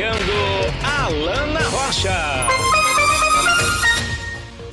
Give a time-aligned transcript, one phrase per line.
[0.00, 0.32] Comunicando
[0.82, 2.48] Alana Rocha.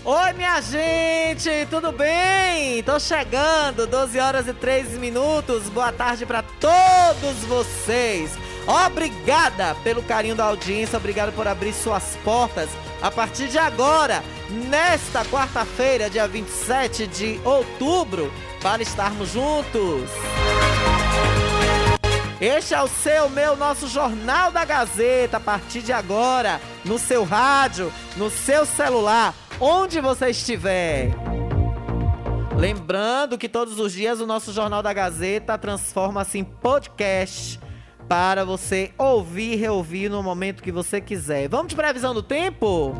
[0.06, 2.82] Oi, minha gente, tudo bem?
[2.84, 5.64] Tô chegando, 12 horas e 3 minutos.
[5.64, 8.38] Boa tarde para todos vocês.
[8.86, 12.70] Obrigada pelo carinho da audiência, obrigado por abrir suas portas.
[13.02, 20.10] A partir de agora, nesta quarta-feira, dia 27 de outubro, para estarmos juntos.
[22.40, 27.24] Este é o seu, meu, nosso Jornal da Gazeta, a partir de agora, no seu
[27.24, 31.10] rádio, no seu celular, onde você estiver.
[32.56, 37.60] Lembrando que todos os dias o nosso Jornal da Gazeta transforma-se em podcast
[38.08, 41.50] para você ouvir e reouvir no momento que você quiser.
[41.50, 42.96] Vamos de previsão do tempo?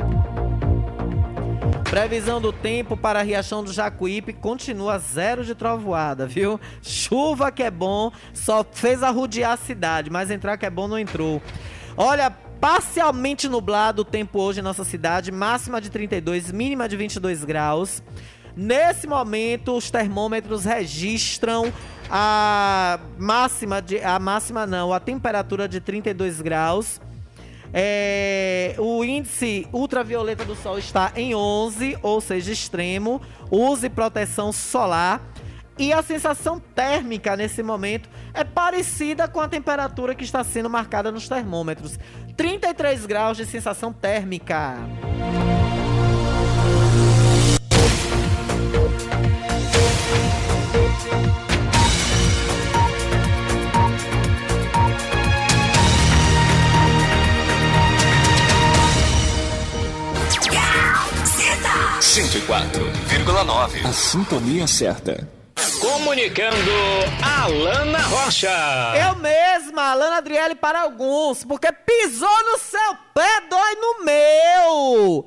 [1.90, 6.60] Previsão do tempo para a Riachão do Jacuípe continua zero de trovoada, viu?
[6.82, 11.00] Chuva que é bom, só fez arrudear a cidade, mas entrar que é bom não
[11.00, 11.42] entrou.
[11.96, 17.46] Olha, parcialmente nublado o tempo hoje em nossa cidade, máxima de 32, mínima de 22
[17.46, 18.04] graus.
[18.54, 21.72] Nesse momento, os termômetros registram
[22.10, 27.00] a máxima de a máxima não, a temperatura de 32 graus.
[27.74, 33.22] É, o índice ultravioleta do sol está em 11, ou seja, extremo.
[33.52, 35.22] Use proteção solar.
[35.80, 41.12] E a sensação térmica nesse momento é parecida com a temperatura que está sendo marcada
[41.12, 42.00] nos termômetros.
[42.36, 44.76] 33 graus de sensação térmica.
[62.48, 63.86] 104,9.
[63.86, 65.28] A sintonia certa.
[65.82, 66.56] Comunicando
[67.22, 68.48] Alana Rocha.
[69.06, 75.26] Eu mesma, Alana Adriele para alguns, porque pisou no seu pé, dói no meu.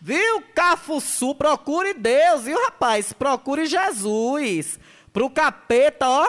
[0.00, 1.36] Viu, Cafuçu?
[1.36, 3.12] Procure Deus, viu, rapaz?
[3.12, 4.80] Procure Jesus.
[5.12, 6.28] Pro capeta, ó.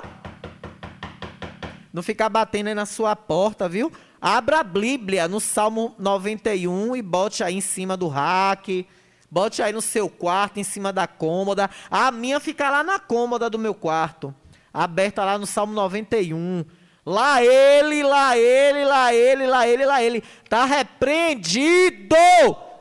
[1.91, 3.91] Não ficar batendo aí na sua porta, viu?
[4.21, 8.85] Abra a Bíblia no Salmo 91 e bote aí em cima do rack
[9.29, 11.69] Bote aí no seu quarto, em cima da cômoda.
[11.91, 14.33] A minha fica lá na cômoda do meu quarto.
[14.73, 16.63] Aberta lá no Salmo 91.
[17.05, 20.23] Lá ele, lá ele, lá ele, lá ele, lá ele.
[20.49, 22.15] Tá repreendido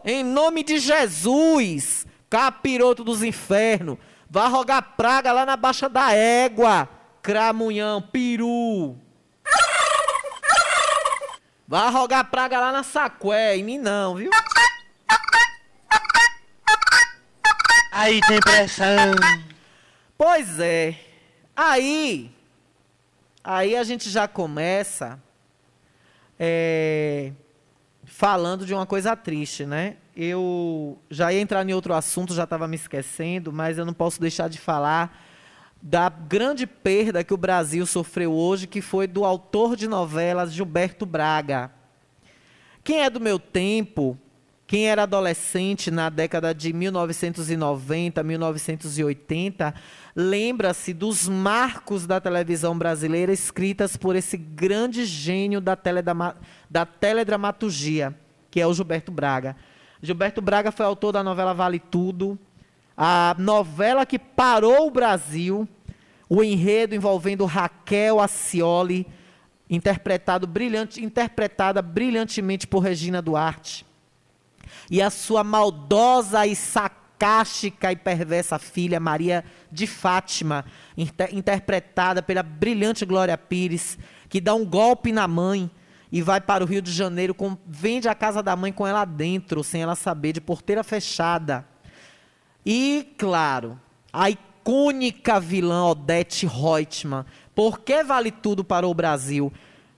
[0.04, 2.06] em nome de Jesus.
[2.28, 3.98] Capiroto dos infernos.
[4.28, 6.88] Vá rogar praga lá na baixa da égua.
[7.22, 8.96] Cramunhão, peru.
[11.66, 13.56] Vá rogar praga lá na sacué.
[13.56, 14.30] Em mim não, viu?
[17.98, 19.14] Aí tem pressão.
[20.18, 21.00] Pois é.
[21.56, 22.30] Aí,
[23.42, 25.18] aí a gente já começa
[26.38, 27.32] é,
[28.04, 29.96] falando de uma coisa triste, né?
[30.14, 34.20] Eu já ia entrar em outro assunto, já estava me esquecendo, mas eu não posso
[34.20, 35.24] deixar de falar
[35.80, 41.06] da grande perda que o Brasil sofreu hoje, que foi do autor de novelas Gilberto
[41.06, 41.70] Braga.
[42.84, 44.18] Quem é do meu tempo
[44.66, 49.72] quem era adolescente na década de 1990, 1980,
[50.14, 55.78] lembra-se dos marcos da televisão brasileira escritas por esse grande gênio da,
[56.68, 58.12] da teledramaturgia,
[58.50, 59.56] que é o Gilberto Braga.
[60.02, 62.36] Gilberto Braga foi autor da novela Vale Tudo,
[62.96, 65.68] a novela que parou o Brasil,
[66.28, 69.06] o enredo envolvendo Raquel Acioli,
[69.70, 73.85] interpretado brilhante, interpretada brilhantemente por Regina Duarte.
[74.90, 80.64] E a sua maldosa e sarcástica e perversa filha, Maria de Fátima,
[80.96, 83.98] inter, interpretada pela brilhante Glória Pires,
[84.28, 85.70] que dá um golpe na mãe
[86.10, 89.04] e vai para o Rio de Janeiro, com, vende a casa da mãe com ela
[89.04, 91.66] dentro, sem ela saber, de porteira fechada.
[92.64, 93.78] E, claro,
[94.12, 97.24] a icônica vilã Odete Reutemann.
[97.54, 99.52] Por que vale tudo para o Brasil?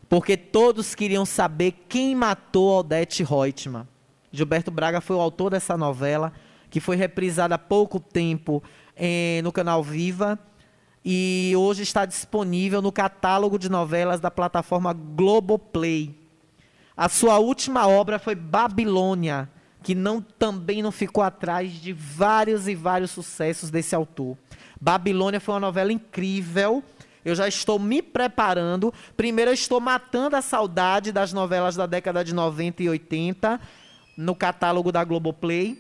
[0.09, 3.87] Porque todos queriam saber quem matou Odete Reutemann.
[4.39, 6.33] Gilberto Braga foi o autor dessa novela,
[6.71, 8.63] que foi reprisada há pouco tempo
[8.97, 10.39] eh, no canal Viva
[11.05, 16.15] e hoje está disponível no catálogo de novelas da plataforma Globoplay.
[16.97, 19.51] A sua última obra foi Babilônia,
[19.83, 24.37] que não, também não ficou atrás de vários e vários sucessos desse autor.
[24.81, 26.83] Babilônia foi uma novela incrível.
[27.25, 28.95] Eu já estou me preparando.
[29.17, 33.61] Primeiro, eu estou matando a saudade das novelas da década de 90 e 80
[34.19, 35.79] no catálogo da Globoplay.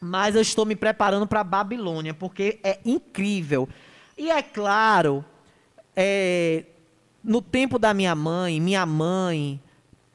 [0.00, 3.68] Mas eu estou me preparando para Babilônia, porque é incrível.
[4.16, 5.24] E é claro,
[5.96, 6.64] é,
[7.22, 9.60] no tempo da minha mãe, minha mãe,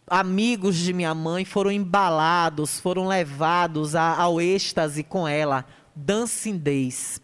[0.07, 7.19] amigos de minha mãe foram embalados, foram levados a, ao êxtase com ela, Dancing Days.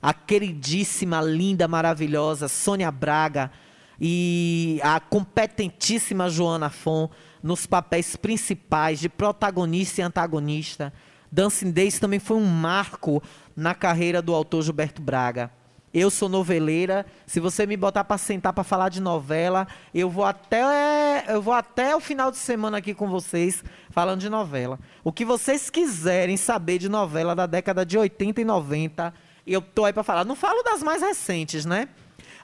[0.00, 3.52] A queridíssima, linda, maravilhosa Sônia Braga
[4.00, 7.10] e a competentíssima Joana Fon
[7.42, 10.92] nos papéis principais de protagonista e antagonista.
[11.30, 13.22] Dancing Days também foi um marco
[13.56, 15.50] na carreira do autor Gilberto Braga.
[15.94, 17.04] Eu sou noveleira.
[17.26, 21.52] Se você me botar para sentar para falar de novela, eu vou até eu vou
[21.52, 24.78] até o final de semana aqui com vocês falando de novela.
[25.04, 29.12] O que vocês quiserem saber de novela da década de 80 e 90,
[29.46, 30.24] eu tô aí para falar.
[30.24, 31.88] Não falo das mais recentes, né?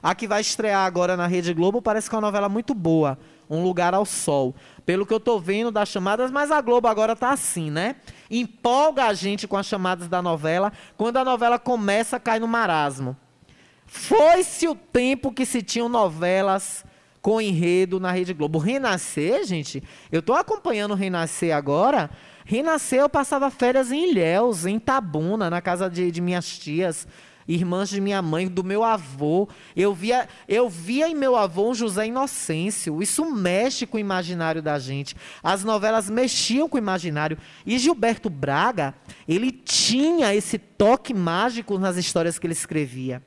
[0.01, 3.17] A que vai estrear agora na Rede Globo parece que é uma novela muito boa,
[3.49, 4.55] Um Lugar ao Sol.
[4.89, 7.97] Pelo que eu tô vendo das chamadas, mas a Globo agora tá assim, né?
[8.27, 13.15] Empolga a gente com as chamadas da novela, quando a novela começa, cai no marasmo.
[13.85, 16.83] Foi-se o tempo que se tinham novelas
[17.21, 18.57] com enredo na Rede Globo.
[18.57, 22.09] Renascer, gente, eu estou acompanhando o Renascer agora.
[22.43, 27.07] Renascer, eu passava férias em Ilhéus, em Tabuna, na casa de, de minhas tias,
[27.53, 29.49] irmãs de minha mãe, do meu avô.
[29.75, 33.01] Eu via, eu via em meu avô um José Inocêncio.
[33.01, 35.15] Isso mexe com o imaginário da gente.
[35.41, 37.37] As novelas mexiam com o imaginário.
[37.65, 38.93] E Gilberto Braga,
[39.27, 43.23] ele tinha esse toque mágico nas histórias que ele escrevia.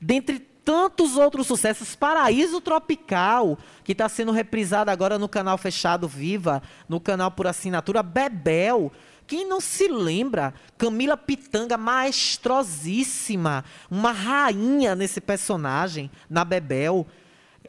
[0.00, 6.60] Dentre tantos outros sucessos, Paraíso Tropical, que está sendo reprisado agora no canal Fechado Viva,
[6.88, 8.92] no canal por assinatura, Bebel.
[9.26, 10.54] Quem não se lembra?
[10.78, 17.06] Camila Pitanga, maestrosíssima, uma rainha nesse personagem, na Bebel.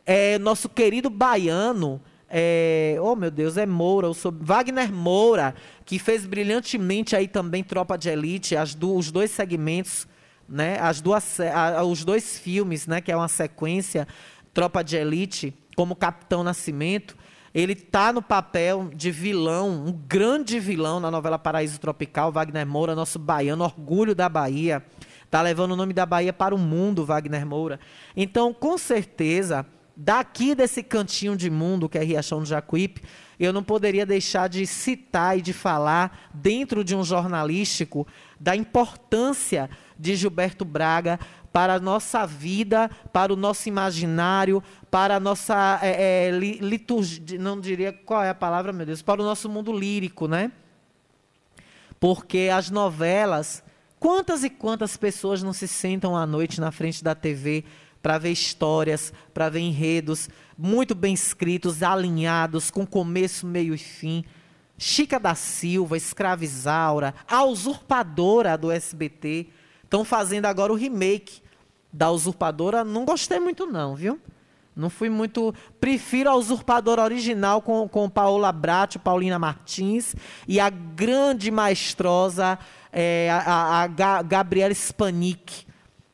[0.05, 5.55] É, nosso querido baiano, é, oh meu Deus, é Moura, sou, Wagner Moura,
[5.85, 10.07] que fez brilhantemente aí também Tropa de Elite, do, os dois segmentos
[10.47, 14.07] né, as duas, a, os dois filmes, né, que é uma sequência,
[14.53, 17.17] Tropa de Elite, como Capitão Nascimento,
[17.57, 22.93] ele tá no papel de vilão, um grande vilão na novela Paraíso Tropical, Wagner Moura,
[22.93, 24.85] nosso baiano, orgulho da Bahia.
[25.31, 27.79] Tá levando o nome da Bahia para o mundo, Wagner Moura.
[28.15, 29.65] Então, com certeza,
[29.95, 33.01] daqui desse cantinho de mundo que é Riachão do Jacuípe,
[33.39, 38.05] eu não poderia deixar de citar e de falar, dentro de um jornalístico,
[38.39, 41.19] da importância de Gilberto Braga
[41.57, 44.61] para a nossa vida, para o nosso imaginário,
[44.91, 49.23] para a nossa é, é, liturgia, não diria qual é a palavra, meu Deus, para
[49.23, 50.51] o nosso mundo lírico, né?
[51.99, 53.63] Porque as novelas,
[53.99, 57.63] quantas e quantas pessoas não se sentam à noite na frente da TV
[58.03, 64.23] para ver histórias, para ver enredos muito bem escritos, alinhados, com começo, meio e fim.
[64.77, 69.47] Chica da Silva, Escravizaura, a usurpadora do SBT,
[69.87, 71.41] Estão fazendo agora o remake
[71.97, 72.83] da Usurpadora.
[72.83, 74.19] Não gostei muito, não, viu?
[74.75, 75.53] Não fui muito.
[75.79, 80.15] Prefiro a Usurpadora original com, com Paola Bratti, Paulina Martins
[80.47, 82.59] e a grande maestrosa
[82.93, 85.65] é, a, a, Gabriela Spanik.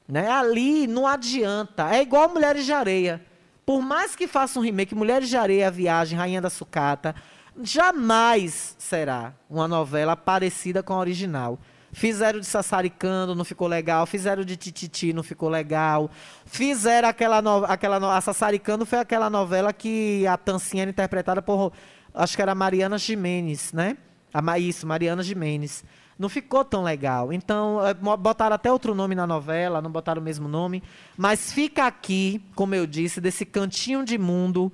[0.07, 0.29] Né?
[0.29, 1.93] Ali não adianta.
[1.93, 3.21] É igual Mulheres de Areia.
[3.65, 7.13] Por mais que faça um remake, Mulheres de Areia, Viagem, Rainha da Sucata,
[7.61, 11.59] jamais será uma novela parecida com a original.
[11.93, 14.05] Fizeram de Sassaricando, não ficou legal.
[14.07, 16.09] Fizeram de Tititi, não ficou legal.
[16.43, 17.37] Fizeram aquela.
[17.67, 18.09] Aquela no...
[18.09, 21.71] A Sassaricando foi aquela novela que a Tancinha era interpretada por.
[22.13, 23.95] Acho que era Mariana Jimenez, né?
[24.33, 25.83] A, isso, Mariana Jimenez.
[26.17, 27.31] Não ficou tão legal.
[27.31, 30.81] Então, eh, botaram até outro nome na novela, não botaram o mesmo nome.
[31.15, 34.71] Mas fica aqui, como eu disse, desse cantinho de mundo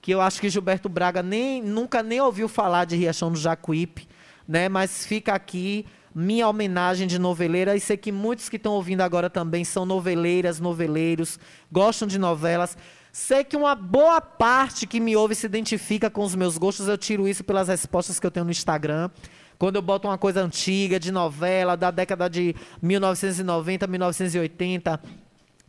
[0.00, 4.08] que eu acho que Gilberto Braga nem, nunca nem ouviu falar de Riachão do Jacuípe,
[4.48, 4.68] né?
[4.68, 9.30] Mas fica aqui minha homenagem de noveleira e sei que muitos que estão ouvindo agora
[9.30, 11.38] também são noveleiras, noveleiros,
[11.70, 12.76] gostam de novelas.
[13.12, 16.96] Sei que uma boa parte que me ouve se identifica com os meus gostos, eu
[16.96, 19.10] tiro isso pelas respostas que eu tenho no Instagram.
[19.58, 25.00] Quando eu boto uma coisa antiga, de novela, da década de 1990, 1980,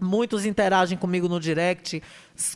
[0.03, 2.03] Muitos interagem comigo no direct,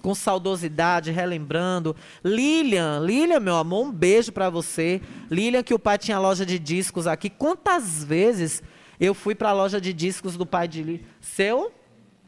[0.01, 1.95] com saudosidade, relembrando.
[2.23, 5.01] Lilian, Lilian, meu amor, um beijo pra você.
[5.31, 7.29] Lilian, que o pai tinha loja de discos aqui.
[7.29, 8.61] Quantas vezes
[8.99, 11.05] eu fui pra loja de discos do pai de Lilian?
[11.21, 11.71] Seu?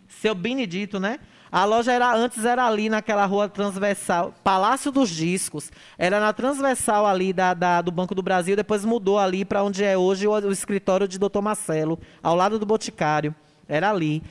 [0.08, 1.20] Seu Benedito, né?
[1.52, 5.72] A loja era antes era ali naquela rua transversal, Palácio dos Discos.
[5.98, 9.84] Era na transversal ali da, da- do Banco do Brasil, depois mudou ali para onde
[9.84, 11.42] é hoje o, o escritório de Dr.
[11.42, 13.34] Marcelo, ao lado do Boticário.
[13.68, 14.22] Era ali.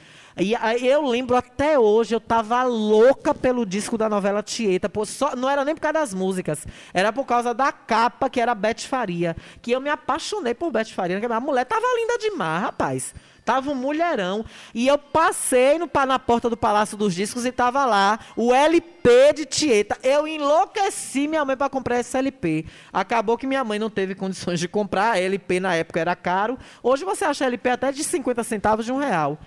[0.40, 4.88] E aí eu lembro até hoje, eu tava louca pelo disco da novela Tieta.
[4.88, 6.64] Pô, só, não era nem por causa das músicas,
[6.94, 9.36] era por causa da capa, que era Beth Faria.
[9.60, 11.18] Que eu me apaixonei por Beth Faria.
[11.18, 13.14] porque A mulher tava linda demais, rapaz.
[13.44, 14.44] Tava um mulherão.
[14.72, 19.32] E eu passei no, na porta do Palácio dos Discos e tava lá o LP
[19.32, 19.96] de Tieta.
[20.04, 22.66] Eu enlouqueci minha mãe para comprar esse LP.
[22.92, 25.18] Acabou que minha mãe não teve condições de comprar.
[25.18, 26.56] LP na época era caro.
[26.80, 29.38] Hoje você acha LP até de 50 centavos de um real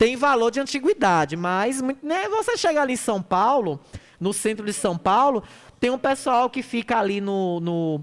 [0.00, 3.78] tem valor de antiguidade, mas né, você chega ali em São Paulo,
[4.18, 5.42] no centro de São Paulo,
[5.78, 8.02] tem um pessoal que fica ali no, no-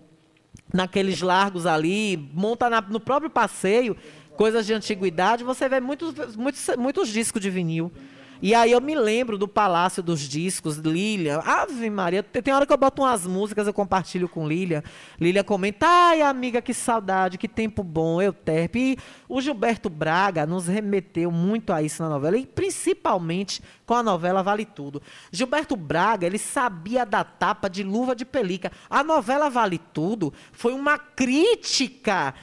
[0.72, 3.98] naqueles largos ali, monta na- no próprio passeio
[4.36, 7.92] coisas de antiguidade, você vê muitos, muitos, muitos discos de vinil.
[8.42, 11.40] E aí eu me lembro do Palácio dos Discos, Lília.
[11.40, 14.84] Ave Maria, tem hora que eu boto umas músicas, eu compartilho com Lília.
[15.20, 18.80] Lília comenta, ai amiga, que saudade, que tempo bom, eu terpe.
[18.80, 24.04] E o Gilberto Braga nos remeteu muito a isso na novela, e principalmente com a
[24.04, 25.02] novela Vale Tudo.
[25.32, 28.72] Gilberto Braga, ele sabia da tapa de luva de pelica.
[28.90, 32.36] A novela Vale Tudo foi uma crítica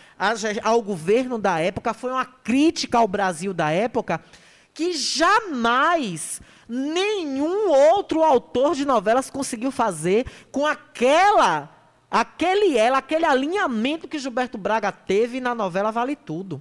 [0.62, 4.20] ao governo da época, foi uma crítica ao Brasil da época,
[4.74, 11.70] que jamais nenhum outro autor de novelas conseguiu fazer com aquela,
[12.10, 16.60] aquele ela, aquele alinhamento que Gilberto Braga teve na novela Vale Tudo.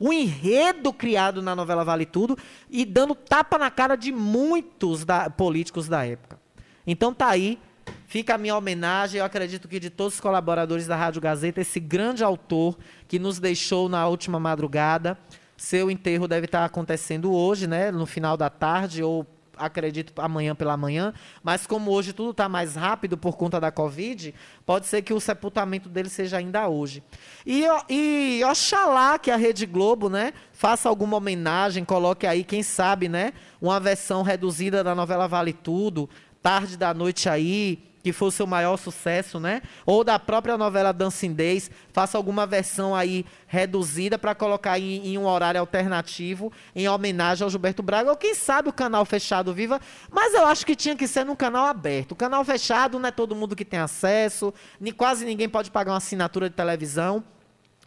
[0.00, 2.38] O enredo criado na novela Vale Tudo
[2.70, 6.38] e dando tapa na cara de muitos da- políticos da época.
[6.86, 7.58] Então tá aí,
[8.06, 11.80] fica a minha homenagem, eu acredito que de todos os colaboradores da Rádio Gazeta, esse
[11.80, 15.18] grande autor que nos deixou na última madrugada.
[15.58, 20.76] Seu enterro deve estar acontecendo hoje, né, no final da tarde ou acredito amanhã pela
[20.76, 21.12] manhã,
[21.42, 24.32] mas como hoje tudo está mais rápido por conta da Covid,
[24.64, 27.02] pode ser que o sepultamento dele seja ainda hoje.
[27.44, 33.08] E, e oxalá que a Rede Globo, né, faça alguma homenagem, coloque aí, quem sabe,
[33.08, 36.08] né, uma versão reduzida da novela Vale Tudo,
[36.40, 39.60] Tarde da Noite aí, que foi o seu maior sucesso, né?
[39.84, 45.26] Ou da própria novela Dancindez, faça alguma versão aí reduzida para colocar em, em um
[45.26, 50.32] horário alternativo, em homenagem ao Gilberto Braga, ou quem sabe o canal fechado viva, mas
[50.34, 52.12] eu acho que tinha que ser num canal aberto.
[52.12, 55.92] O canal fechado não é todo mundo que tem acesso, nem quase ninguém pode pagar
[55.92, 57.22] uma assinatura de televisão.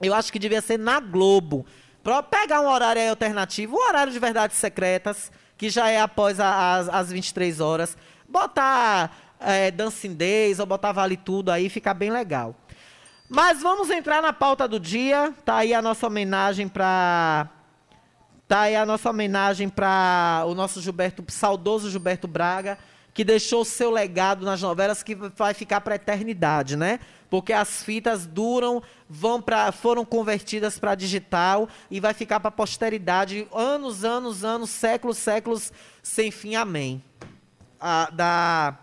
[0.01, 1.66] Eu acho que devia ser na Globo.
[2.04, 6.78] Pra pegar um horário alternativo, o horário de verdades secretas, que já é após a-
[6.92, 7.96] as 23 horas.
[8.28, 12.55] Botar é, Dancindez ou botar Vale Tudo aí, fica bem legal.
[13.29, 15.33] Mas vamos entrar na pauta do dia.
[15.45, 17.50] Tá aí a nossa homenagem para
[18.51, 22.77] Tá aí a nossa homenagem para o nosso Gilberto, saudoso Gilberto Braga,
[23.13, 27.00] que deixou o seu legado nas novelas que vai ficar para a eternidade, né?
[27.29, 32.51] Porque as fitas duram, vão para, foram convertidas para digital e vai ficar para a
[32.51, 35.71] posteridade anos, anos, anos, séculos, séculos
[36.03, 36.55] sem fim.
[36.55, 37.01] Amém.
[37.79, 38.77] Ah, da,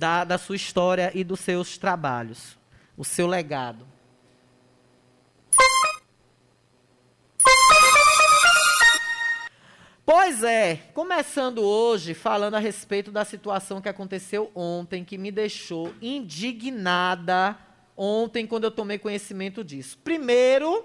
[0.00, 2.58] da, da sua história e dos seus trabalhos,
[2.96, 3.86] o seu legado.
[10.06, 15.92] Pois é, começando hoje falando a respeito da situação que aconteceu ontem, que me deixou
[16.00, 17.56] indignada
[17.94, 19.98] ontem quando eu tomei conhecimento disso.
[20.02, 20.82] Primeiro,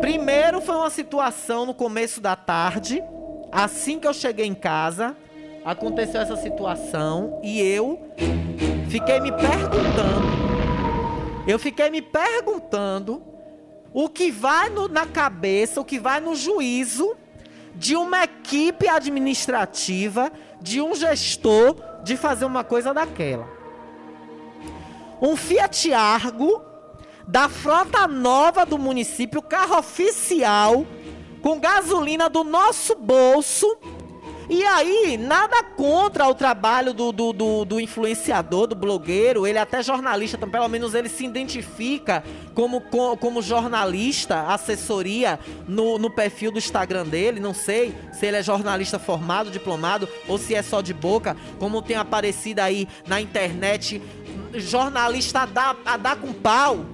[0.00, 3.02] primeiro foi uma situação no começo da tarde,
[3.50, 5.16] assim que eu cheguei em casa,
[5.66, 8.00] aconteceu essa situação e eu
[8.88, 10.28] fiquei me perguntando,
[11.44, 13.20] eu fiquei me perguntando
[13.92, 17.16] o que vai no- na cabeça, o que vai no juízo
[17.74, 20.30] de uma equipe administrativa,
[20.62, 23.48] de um gestor, de fazer uma coisa daquela.
[25.20, 26.62] Um Fiat Argo
[27.26, 30.86] da frota nova do município, carro oficial,
[31.42, 33.66] com gasolina do nosso bolso.
[34.48, 39.60] E aí, nada contra o trabalho do, do, do, do influenciador, do blogueiro, ele é
[39.60, 42.22] até jornalista, então pelo menos ele se identifica
[42.54, 42.80] como,
[43.18, 47.40] como, jornalista, assessoria no, no perfil do Instagram dele.
[47.40, 51.82] Não sei se ele é jornalista formado, diplomado, ou se é só de boca, como
[51.82, 54.00] tem aparecido aí na internet,
[54.54, 56.86] jornalista a dar, a dar com pau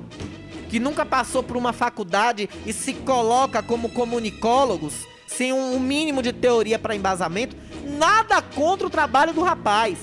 [0.70, 6.32] que nunca passou por uma faculdade e se coloca como comunicólogos, sem um mínimo de
[6.32, 9.98] teoria para embasamento, nada contra o trabalho do rapaz.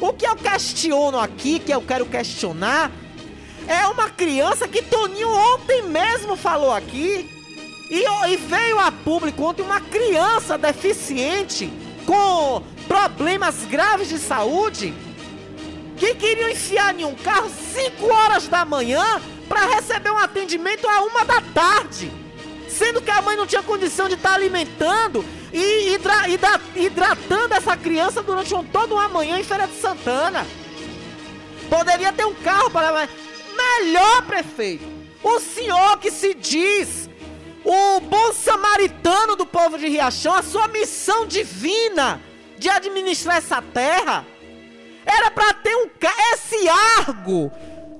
[0.00, 2.90] O que eu questiono aqui, que eu quero questionar,
[3.66, 7.28] é uma criança que Toninho ontem mesmo falou aqui,
[7.90, 11.72] e, e veio a público ontem uma criança deficiente
[12.04, 14.94] com problemas graves de saúde
[15.96, 21.02] que queriam enfiar em um carro 5 horas da manhã para receber um atendimento a
[21.02, 22.10] uma da tarde.
[22.68, 27.54] Sendo que a mãe não tinha condição de estar tá alimentando e hidra, hidra, hidratando
[27.54, 30.46] essa criança durante um, toda uma manhã em Feira de Santana.
[31.68, 33.08] Poderia ter um carro para.
[33.56, 34.84] Melhor, prefeito!
[35.22, 37.08] O senhor que se diz
[37.64, 42.20] o bom samaritano do povo de Riachão, a sua missão divina
[42.56, 44.24] de administrar essa terra,
[45.04, 45.88] era para ter um
[46.32, 47.52] esse argo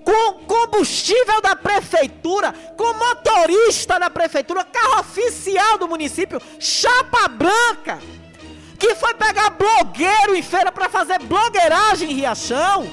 [0.08, 7.98] com combustível da prefeitura, com motorista da prefeitura, carro oficial do município, chapa branca,
[8.78, 12.88] que foi pegar blogueiro em feira para fazer blogueiragem em Riachão.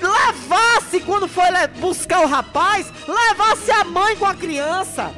[0.00, 1.46] Levasse, quando foi
[1.80, 5.12] buscar o rapaz, levasse a mãe com a criança.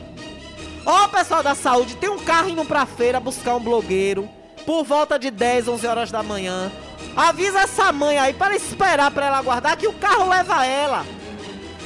[0.87, 4.27] Ó, oh, pessoal da saúde, tem um carro indo pra feira buscar um blogueiro
[4.65, 6.73] por volta de 10, 11 horas da manhã.
[7.17, 11.05] Avisa essa mãe aí para esperar para ela aguardar que o carro leva ela.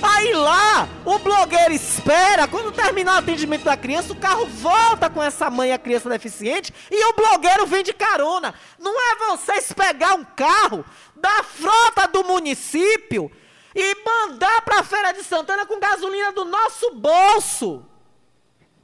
[0.00, 5.22] Aí lá, o blogueiro espera, quando terminar o atendimento da criança, o carro volta com
[5.22, 8.54] essa mãe e a criança deficiente e o blogueiro vem de carona.
[8.78, 10.84] Não é vocês pegar um carro
[11.16, 13.30] da frota do município
[13.74, 17.84] e mandar para a Feira de Santana com gasolina do nosso bolso.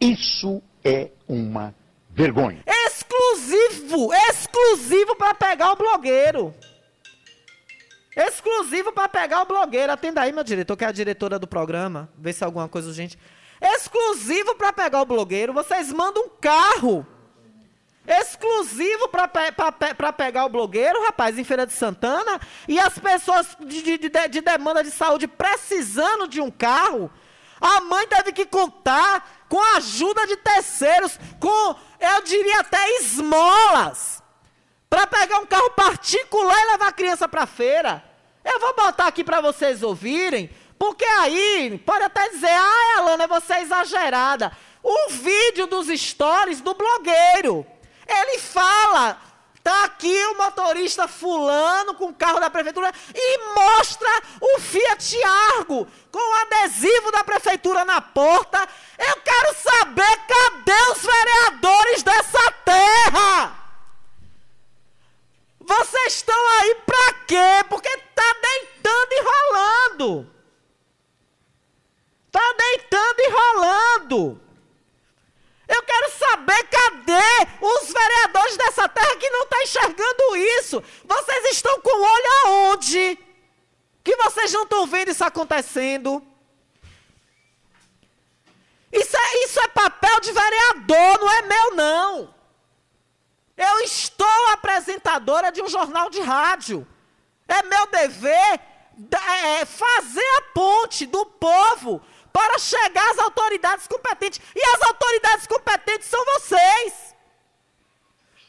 [0.01, 1.75] Isso é uma
[2.15, 2.63] vergonha.
[2.87, 6.55] Exclusivo, exclusivo para pegar o blogueiro.
[8.17, 9.93] Exclusivo para pegar o blogueiro.
[9.93, 12.09] Atenda aí, meu diretor, que é a diretora do programa.
[12.17, 13.19] Vê se é alguma coisa urgente.
[13.61, 15.53] Exclusivo para pegar o blogueiro.
[15.53, 17.05] Vocês mandam um carro.
[18.07, 22.39] Exclusivo para pe pegar o blogueiro, rapaz, em Feira de Santana.
[22.69, 27.11] E as pessoas de, de, de, de demanda de saúde precisando de um carro.
[27.61, 34.23] A mãe teve que contar com a ajuda de terceiros, com, eu diria até esmolas,
[34.89, 38.05] para pegar um carro particular e levar a criança para a feira.
[38.45, 43.55] Eu vou botar aqui para vocês ouvirem, porque aí pode até dizer, ah, Alana, você
[43.55, 44.53] é exagerada.
[44.83, 47.67] O vídeo dos stories do blogueiro.
[48.07, 49.19] Ele fala
[49.65, 55.25] Tá aqui o motorista fulano com o carro da prefeitura e mostra o Fiat
[55.57, 58.59] Argo com o adesivo da prefeitura na porta.
[58.99, 63.57] Eu quero saber cadê os vereadores dessa terra?
[65.61, 67.65] Vocês estão aí pra quê?
[67.71, 70.35] Porque tá deitando e rolando.
[72.31, 74.41] Tá deitando e rolando.
[75.75, 80.83] Eu quero saber cadê os vereadores dessa terra que não estão tá enxergando isso.
[81.05, 83.19] Vocês estão com o olho aonde?
[84.05, 86.25] Que vocês não estão vendo isso acontecendo?
[88.93, 92.35] Isso é, isso é papel de vereador, não é meu, não.
[93.57, 96.87] Eu estou apresentadora de um jornal de rádio.
[97.49, 98.61] É meu dever
[99.59, 102.01] é, fazer a ponte do povo
[102.35, 104.41] para chegar às autoridades competentes.
[104.57, 107.15] E as autoridades competentes são vocês.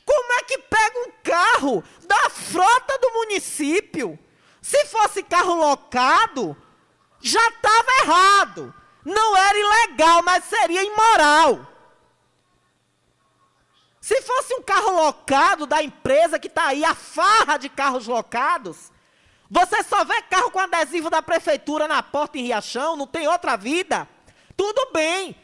[0.03, 4.17] Como é que pega um carro da frota do município?
[4.59, 6.57] Se fosse carro locado,
[7.21, 8.73] já estava errado.
[9.05, 11.71] Não era ilegal, mas seria imoral.
[14.01, 18.91] Se fosse um carro locado da empresa que está aí, a farra de carros locados,
[19.49, 23.55] você só vê carro com adesivo da prefeitura na porta em Riachão, não tem outra
[23.55, 24.07] vida.
[24.57, 25.35] Tudo bem.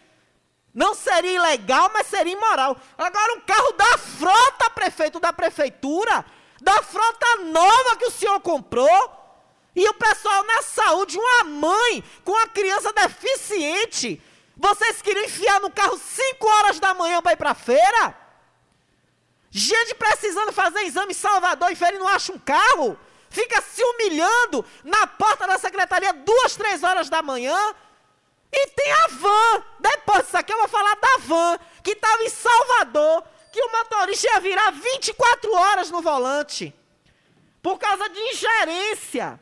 [0.73, 2.77] Não seria ilegal, mas seria imoral.
[2.97, 6.25] Agora, um carro da frota, prefeito, da prefeitura,
[6.61, 9.19] da frota nova que o senhor comprou,
[9.75, 14.21] e o pessoal na saúde, uma mãe com uma criança deficiente,
[14.55, 18.15] vocês queriam enfiar no carro 5 horas da manhã para ir para a feira?
[19.49, 22.97] Gente precisando fazer exame em Salvador e feira e não acha um carro?
[23.31, 27.57] Fica se humilhando na porta da secretaria duas, três horas da manhã,
[28.53, 29.63] E tem a van.
[29.79, 34.27] Depois disso aqui eu vou falar da van, que estava em Salvador, que o motorista
[34.27, 36.75] ia virar 24 horas no volante.
[37.61, 39.39] Por causa de ingerência.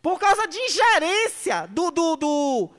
[0.00, 2.70] Por causa de ingerência do, do, do,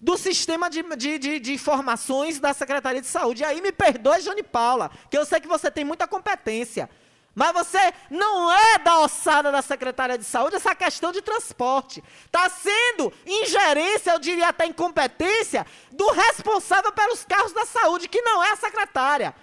[0.00, 3.42] do sistema de, de, de, de, informações da Secretaria de Saúde.
[3.42, 6.88] E aí me perdoe, Jane Paula, que eu sei que você tem muita competência.
[7.36, 12.02] Mas você não é da ossada da Secretaria de Saúde essa questão de transporte.
[12.24, 18.42] Está sendo ingerência, eu diria até incompetência, do responsável pelos carros da saúde, que não
[18.42, 19.34] é a secretária.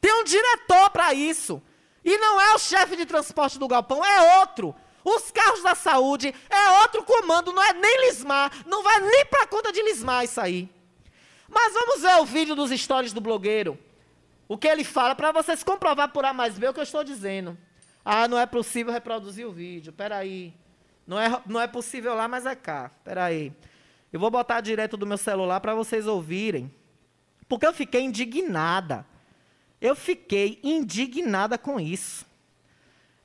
[0.00, 1.62] Tem um diretor para isso.
[2.02, 4.74] E não é o chefe de transporte do galpão, é outro.
[5.04, 9.46] Os carros da saúde é outro comando, não é nem Lismar, não vai nem para
[9.46, 10.70] conta de Lismar isso aí.
[11.50, 13.78] Mas vamos ver o vídeo dos stories do blogueiro.
[14.46, 17.02] O que ele fala para vocês comprovar por A mais B o que eu estou
[17.02, 17.56] dizendo.
[18.04, 19.92] Ah, não é possível reproduzir o vídeo.
[19.92, 20.52] Peraí.
[21.06, 22.90] Não é, não é possível lá, mas é cá.
[23.02, 23.52] Peraí.
[24.12, 26.72] Eu vou botar direto do meu celular para vocês ouvirem.
[27.48, 29.06] Porque eu fiquei indignada.
[29.80, 32.26] Eu fiquei indignada com isso.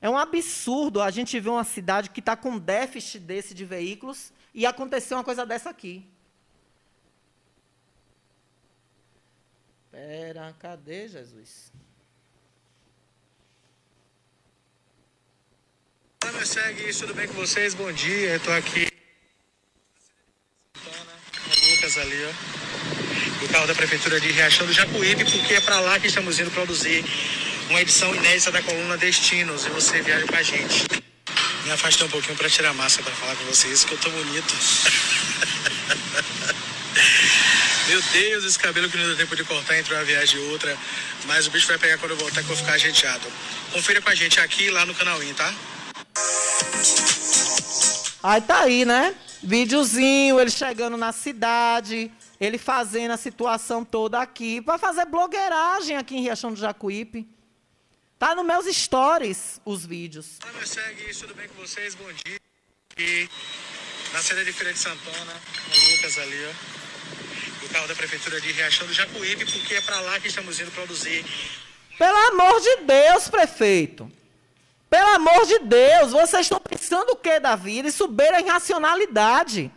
[0.00, 4.32] É um absurdo a gente ver uma cidade que está com déficit desse de veículos
[4.54, 6.06] e acontecer uma coisa dessa aqui.
[10.00, 11.70] Pera, cadê Jesus?
[16.24, 17.74] Olá, meus segues, tudo bem com vocês?
[17.74, 18.88] Bom dia, eu estou aqui.
[20.74, 22.32] O Lucas ali, ó.
[23.52, 27.04] Carro da Prefeitura de Riachão do Jacuípe, porque é para lá que estamos indo produzir
[27.68, 30.86] uma edição inédita da coluna Destinos e você viaja com a gente.
[31.64, 34.54] Me afastei um pouquinho para tirar massa para falar com vocês, que eu tô bonito.
[37.90, 40.78] Meu Deus, esse cabelo que não deu tempo de cortar entre uma viagem e outra.
[41.26, 43.26] Mas o bicho vai pegar quando eu voltar que eu vou ficar ajeitado.
[43.72, 45.52] Confira com a gente aqui lá no canal In, tá?
[48.22, 49.12] Aí tá aí, né?
[49.42, 54.60] Videozinho, ele chegando na cidade, ele fazendo a situação toda aqui.
[54.60, 57.26] Vai fazer blogueiragem aqui em Riachão do Jacuípe.
[58.20, 60.38] Tá nos meus stories os vídeos.
[60.44, 61.96] Olá, meus segues, tudo bem com vocês?
[61.96, 62.38] Bom dia.
[62.92, 63.28] Aqui
[64.12, 65.32] na sede de Feira de Santana,
[65.74, 66.79] o Lucas ali, ó.
[67.70, 71.24] Carro da Prefeitura de Riachão do Jacuípe, porque é para lá que estamos indo produzir.
[71.96, 74.10] Pelo amor de Deus, prefeito.
[74.88, 77.88] Pelo amor de Deus, vocês estão pensando o que da vida?
[77.88, 79.70] Isso beira a irracionalidade.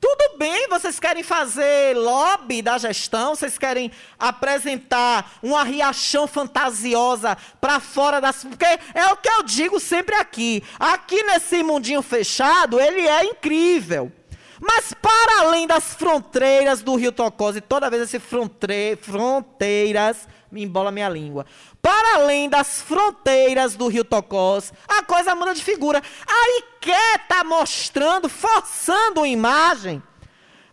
[0.00, 7.80] Tudo bem, vocês querem fazer lobby da gestão, vocês querem apresentar uma riachão fantasiosa para
[7.80, 8.44] fora das.
[8.44, 10.62] Porque é o que eu digo sempre aqui.
[10.78, 14.12] Aqui nesse mundinho fechado, ele é incrível.
[14.60, 18.96] Mas para além das fronteiras do Rio Tocose, toda vez esse fronte...
[19.00, 21.44] fronteiras me embola minha língua.
[21.82, 26.00] Para além das fronteiras do Rio Tocós, a coisa muda de figura.
[26.26, 30.02] Aí quer tá mostrando, forçando uma imagem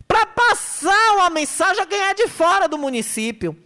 [0.06, 3.56] para passar uma mensagem a quem é de fora do município.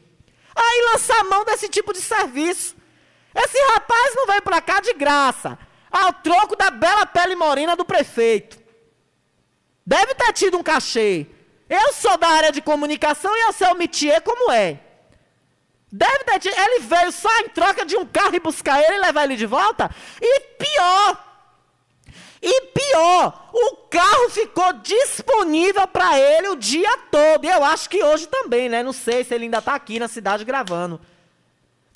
[0.55, 2.75] Aí lança a mão desse tipo de serviço.
[3.35, 5.59] Esse rapaz não veio para cá de graça,
[5.91, 8.66] ao troco da bela pele morena do prefeito.
[9.87, 11.27] Deve ter tido um cachê.
[11.69, 14.81] Eu sou da área de comunicação e eu sei o métier como é.
[15.93, 19.25] Deve ter Ele veio só em troca de um carro e buscar ele e levar
[19.25, 19.91] ele de volta.
[20.21, 21.25] E pior.
[22.43, 27.45] E pior, o carro ficou disponível para ele o dia todo.
[27.45, 28.83] E eu acho que hoje também, né?
[28.83, 31.01] Não sei se ele ainda está aqui na cidade gravando.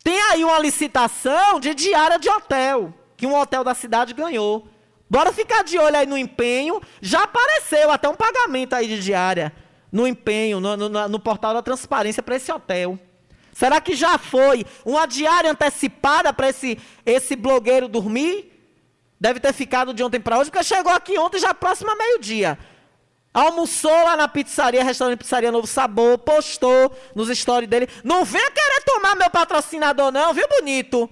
[0.03, 4.66] Tem aí uma licitação de diária de hotel, que um hotel da cidade ganhou.
[5.11, 6.81] Bora ficar de olho aí no empenho.
[7.03, 9.53] Já apareceu até um pagamento aí de diária
[9.90, 12.96] no empenho, no, no, no portal da transparência para esse hotel.
[13.53, 18.46] Será que já foi uma diária antecipada para esse, esse blogueiro dormir?
[19.20, 22.57] Deve ter ficado de ontem para hoje, porque chegou aqui ontem já próximo a meio-dia.
[23.35, 27.88] Almoçou lá na pizzaria, restaurante Pizzaria Novo Sabor, postou nos stories dele.
[28.03, 31.11] Não venha querer tomar meu patrocinador, não, viu, bonito?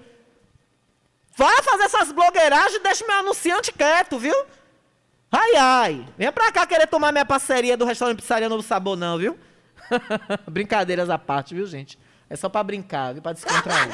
[1.38, 4.34] Vá fazer essas blogueiragens e deixa meu anunciante quieto, viu?
[5.30, 6.08] Ai, ai.
[6.18, 9.38] Venha pra cá querer tomar minha parceria do restaurante Pizzaria Novo Sabor, não, viu?
[10.50, 11.96] Brincadeiras à parte, viu, gente?
[12.28, 13.22] É só pra brincar, viu?
[13.22, 13.88] Pra descontrair.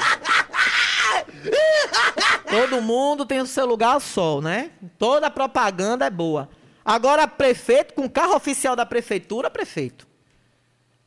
[2.49, 4.71] Todo mundo tem o seu lugar ao sol, né?
[4.97, 6.49] Toda propaganda é boa.
[6.83, 10.07] Agora, prefeito, com carro oficial da prefeitura, prefeito.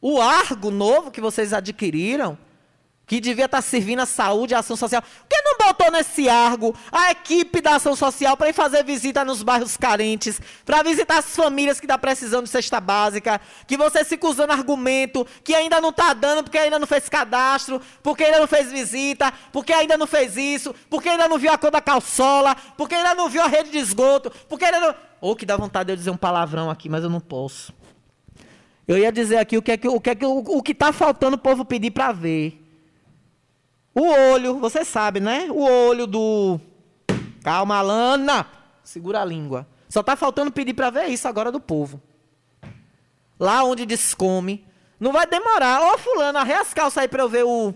[0.01, 2.39] O Argo novo que vocês adquiriram,
[3.09, 5.03] que devia estar servindo a saúde e a ação social.
[5.03, 9.25] Por que não botou nesse argo a equipe da ação social para ir fazer visita
[9.25, 14.05] nos bairros carentes, para visitar as famílias que estão precisando de cesta básica, que você
[14.05, 18.41] fica usando argumento que ainda não está dando porque ainda não fez cadastro, porque ainda
[18.41, 21.81] não fez visita, porque ainda não fez isso, porque ainda não viu a cor da
[21.81, 24.95] calçola, porque ainda não viu a rede de esgoto, porque ainda não...
[25.21, 27.73] Ou que dá vontade de eu dizer um palavrão aqui, mas eu não posso.
[28.87, 30.75] Eu ia dizer aqui o que é que o que é que o, o que
[30.75, 32.68] tá faltando o povo pedir para ver.
[33.99, 35.49] O olho, você sabe, né?
[35.51, 36.61] O olho do
[37.43, 38.47] Calma, Lana.
[38.85, 39.67] Segura a língua.
[39.89, 42.01] Só tá faltando pedir para ver isso agora do povo.
[43.41, 44.65] Lá onde descome.
[45.01, 45.83] Não vai demorar.
[45.83, 47.75] Ô, fulano, arreia as calças aí pra eu ver o...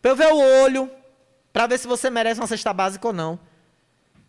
[0.00, 0.88] Pra eu ver o olho.
[1.52, 3.40] Pra ver se você merece uma cesta básica ou não.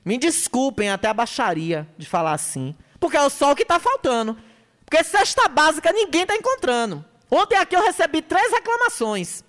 [0.04, 2.76] Me desculpem até a baixaria de falar assim.
[3.00, 4.36] Porque é só o que tá faltando.
[4.84, 7.06] Porque cesta básica ninguém tá encontrando.
[7.30, 9.46] Ontem aqui eu recebi três reclamações.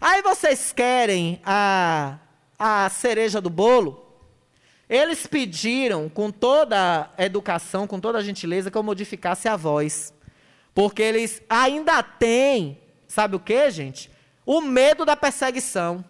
[0.00, 2.18] Aí vocês querem a,
[2.58, 4.06] a cereja do bolo?
[4.88, 10.14] Eles pediram, com toda a educação, com toda a gentileza, que eu modificasse a voz.
[10.72, 14.10] Porque eles ainda têm, sabe o que, gente?
[14.46, 16.04] O medo da perseguição.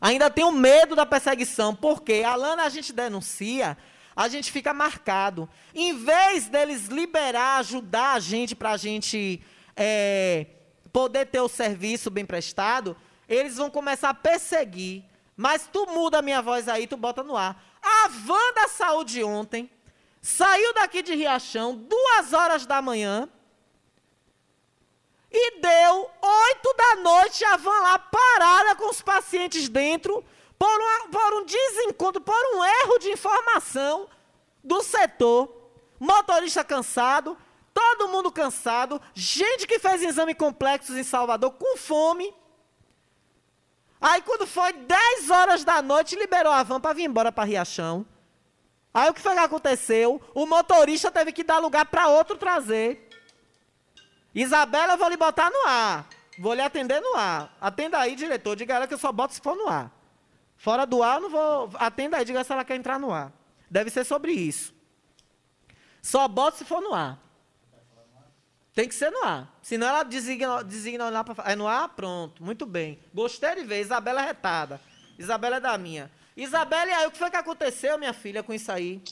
[0.00, 1.74] Ainda tem o medo da perseguição.
[1.74, 3.76] Porque, Alana, a gente denuncia,
[4.14, 5.48] a gente fica marcado.
[5.74, 9.42] Em vez deles liberar, ajudar a gente para a gente
[9.76, 10.46] é,
[10.92, 12.96] poder ter o serviço bem prestado,
[13.28, 15.04] eles vão começar a perseguir
[15.36, 17.60] mas tu muda a minha voz aí, tu bota no ar.
[17.82, 19.70] A van da saúde ontem
[20.20, 23.28] saiu daqui de Riachão, duas horas da manhã,
[25.30, 30.22] e deu oito da noite a van lá parada com os pacientes dentro,
[30.58, 34.08] por, uma, por um desencontro, por um erro de informação
[34.62, 35.60] do setor.
[35.98, 37.36] Motorista cansado,
[37.82, 42.32] todo mundo cansado, gente que fez exame complexos em Salvador com fome.
[44.00, 48.06] Aí quando foi 10 horas da noite, liberou a van para vir embora para Riachão.
[48.94, 50.20] Aí o que foi que aconteceu?
[50.34, 53.08] O motorista teve que dar lugar para outro trazer.
[54.34, 56.06] Isabela, eu vou lhe botar no ar.
[56.38, 57.56] Vou lhe atender no ar.
[57.60, 58.56] Atenda aí, diretor.
[58.56, 59.90] Diga ela que eu só boto se for no ar.
[60.56, 61.70] Fora do ar, eu não vou.
[61.74, 63.32] Atenda aí, diga se ela quer entrar no ar.
[63.70, 64.74] Deve ser sobre isso.
[66.00, 67.18] Só boto se for no ar.
[68.74, 69.58] Tem que ser no ar.
[69.62, 71.50] Senão ela designa, designa lá para.
[71.50, 71.88] É no ar?
[71.90, 72.42] Pronto.
[72.42, 72.98] Muito bem.
[73.12, 73.80] Gostei de ver.
[73.80, 74.80] Isabela é retada.
[75.18, 76.10] Isabela é da minha.
[76.36, 79.02] Isabela, e aí, o que foi que aconteceu, minha filha, com isso aí?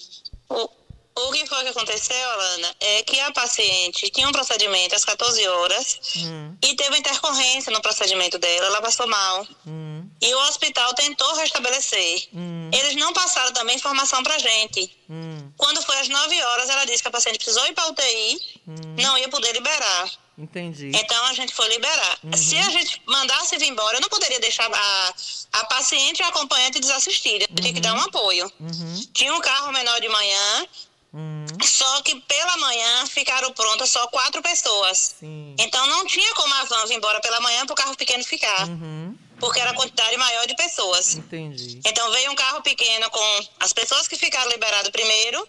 [1.17, 5.47] O, que foi que aconteceu, Alana, é que a paciente tinha um procedimento às 14
[5.49, 6.57] horas hum.
[6.63, 9.47] e teve intercorrência no procedimento dela, ela passou mal.
[9.67, 10.09] Hum.
[10.21, 12.29] E o hospital tentou restabelecer.
[12.33, 12.71] Hum.
[12.73, 14.97] Eles não passaram também informação pra gente.
[15.09, 15.51] Hum.
[15.57, 18.75] Quando foi às 9 horas, ela disse que a paciente precisou ir pra UTI, hum.
[18.97, 20.11] não ia poder liberar.
[20.41, 20.91] Entendi.
[20.95, 22.19] Então a gente foi liberar.
[22.25, 22.33] Uhum.
[22.33, 25.15] Se a gente mandasse vir embora, eu não poderia deixar a,
[25.53, 27.45] a paciente e a acompanhante desassistida.
[27.45, 28.05] Eu tinha que dar um uhum.
[28.05, 28.53] apoio.
[28.59, 29.07] Uhum.
[29.13, 30.67] Tinha um carro menor de manhã,
[31.13, 31.47] Uhum.
[31.65, 35.17] Só que pela manhã ficaram prontas só quatro pessoas.
[35.19, 35.55] Sim.
[35.59, 38.69] Então não tinha como a van vir embora pela manhã para o carro pequeno ficar.
[38.69, 39.17] Uhum.
[39.39, 41.17] Porque era a quantidade maior de pessoas.
[41.17, 41.81] Entendi.
[41.85, 45.47] Então veio um carro pequeno com as pessoas que ficaram liberadas primeiro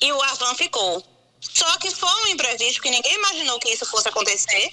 [0.00, 1.04] e o van ficou.
[1.40, 4.72] Só que foi um imprevisto que ninguém imaginou que isso fosse acontecer.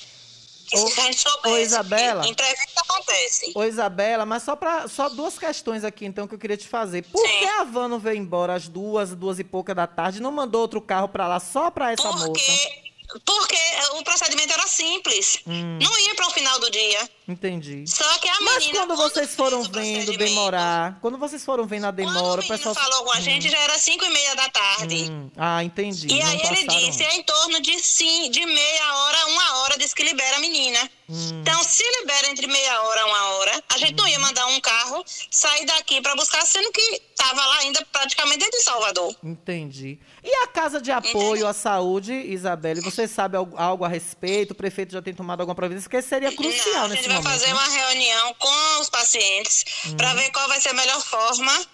[0.73, 2.27] Ô, ô Isabela.
[2.27, 3.51] Imprevisto acontece.
[3.55, 7.03] Ô Isabela, mas só, pra, só duas questões aqui então que eu queria te fazer.
[7.03, 7.39] Por Sim.
[7.39, 10.61] que a van não veio embora às duas, duas e pouca da tarde não mandou
[10.61, 12.86] outro carro para lá só para essa Porque moça?
[13.25, 13.57] Porque
[13.93, 15.39] o procedimento era simples.
[15.47, 15.79] Hum.
[15.81, 17.09] Não ia para o final do dia.
[17.27, 17.85] Entendi.
[17.87, 18.85] Só que a Mas menina.
[18.85, 22.75] quando vocês foram vendo demorar, quando vocês foram vendo a demora, o pessoal.
[22.75, 23.21] falou com a hum.
[23.21, 25.11] gente já era 5 e meia da tarde.
[25.11, 25.29] Hum.
[25.37, 26.07] Ah, entendi.
[26.09, 29.77] E Não aí ele disse: é em torno de, sim, de meia hora uma hora,
[29.77, 30.89] diz que libera a menina.
[31.09, 31.41] Hum.
[31.41, 34.59] Então, se libera entre meia hora a uma hora, a gente não ia mandar um
[34.59, 39.15] carro sair daqui para buscar, sendo que estava lá ainda praticamente dentro de Salvador.
[39.23, 39.99] Entendi.
[40.23, 41.45] E a Casa de Apoio Entendi.
[41.45, 44.51] à Saúde, Isabelle, você sabe algo a respeito?
[44.51, 45.89] O prefeito já tem tomado alguma providência?
[45.89, 47.27] Que seria crucial não, nesse momento.
[47.27, 47.53] A gente vai fazer né?
[47.53, 49.95] uma reunião com os pacientes hum.
[49.95, 51.67] para ver qual vai ser a melhor forma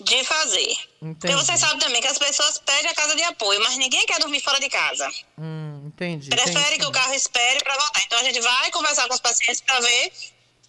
[0.00, 0.76] de fazer.
[1.02, 1.18] Entendi.
[1.20, 4.18] Porque você sabe também que as pessoas pedem a casa de apoio, mas ninguém quer
[4.20, 5.10] dormir fora de casa.
[5.36, 6.30] Hum, entendi.
[6.30, 6.78] Prefere entendi.
[6.78, 8.02] que o carro espere para voltar.
[8.04, 10.12] Então a gente vai conversar com os pacientes para ver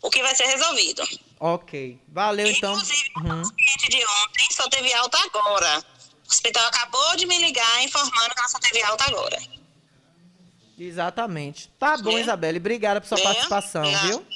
[0.02, 1.04] o que vai ser resolvido.
[1.40, 2.00] Ok.
[2.08, 2.74] Valeu, então.
[2.74, 3.42] Inclusive, uhum.
[3.42, 5.86] o paciente de ontem só teve alta agora.
[6.28, 9.38] O hospital acabou de me ligar informando que ela só teve alta agora.
[10.78, 11.70] Exatamente.
[11.78, 12.20] Tá bom, viu?
[12.20, 12.58] Isabelle.
[12.58, 14.08] Obrigada por sua participação, Não.
[14.08, 14.28] viu?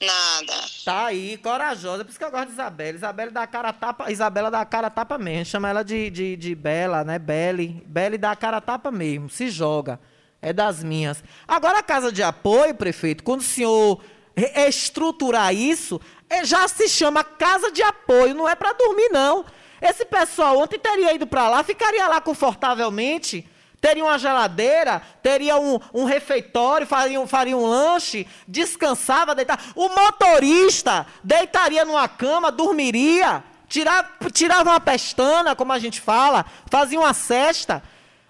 [0.00, 0.52] Nada.
[0.84, 2.04] Tá aí, corajosa.
[2.04, 2.96] Por isso que eu gosto de Isabela.
[2.96, 4.10] Isabela dá a cara tapa.
[4.10, 5.46] Isabela dá cara tapa mesmo.
[5.46, 7.18] Chama ela de, de, de Bela, né?
[7.18, 7.82] Belle.
[7.86, 9.30] Belle dá a cara tapa mesmo.
[9.30, 9.98] Se joga.
[10.42, 11.24] É das minhas.
[11.48, 14.02] Agora, a casa de apoio, prefeito, quando o senhor
[14.68, 18.34] estruturar isso, é, já se chama casa de apoio.
[18.34, 19.44] Não é para dormir, não.
[19.80, 23.48] Esse pessoal ontem teria ido para lá, ficaria lá confortavelmente
[23.84, 29.60] teria uma geladeira, teria um, um refeitório, faria, faria um lanche, descansava, deitava.
[29.76, 36.98] O motorista deitaria numa cama, dormiria, tirava, tirava uma pestana, como a gente fala, fazia
[36.98, 37.82] uma cesta.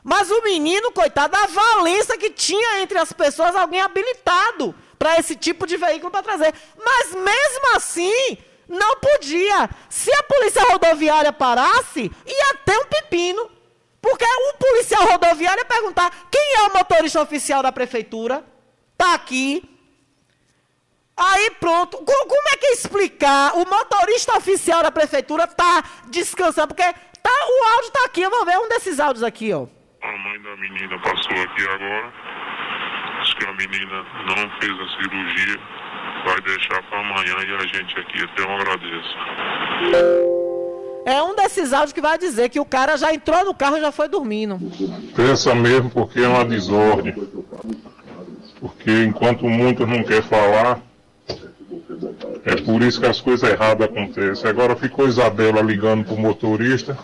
[0.02, 5.36] Mas o menino, coitado, a valência que tinha entre as pessoas alguém habilitado para esse
[5.36, 6.52] tipo de veículo para trazer.
[6.84, 8.38] Mas mesmo assim,
[8.68, 9.70] não podia.
[9.88, 13.53] Se a polícia rodoviária parasse, ia ter um pepino.
[14.04, 18.44] Porque o policial rodoviário perguntar: quem é o motorista oficial da prefeitura?
[18.92, 19.66] Está aqui.
[21.16, 21.96] Aí pronto.
[21.96, 23.54] Como é que explicar?
[23.54, 26.74] O motorista oficial da prefeitura está descansando.
[26.74, 28.20] Porque tá, o áudio está aqui.
[28.20, 29.66] Eu vou ver um desses áudios aqui, ó.
[30.02, 32.12] A mãe da menina passou aqui agora.
[33.22, 35.60] Diz que a menina não fez a cirurgia.
[36.26, 40.43] Vai deixar para amanhã e a gente aqui até eu agradeço.
[41.04, 43.80] É um desses áudios que vai dizer que o cara já entrou no carro e
[43.80, 44.58] já foi dormindo.
[45.14, 47.14] Pensa mesmo porque é uma desordem.
[48.58, 50.80] Porque enquanto muitos não quer falar,
[52.44, 54.48] é por isso que as coisas erradas acontecem.
[54.48, 56.96] Agora ficou Isabela ligando pro motorista.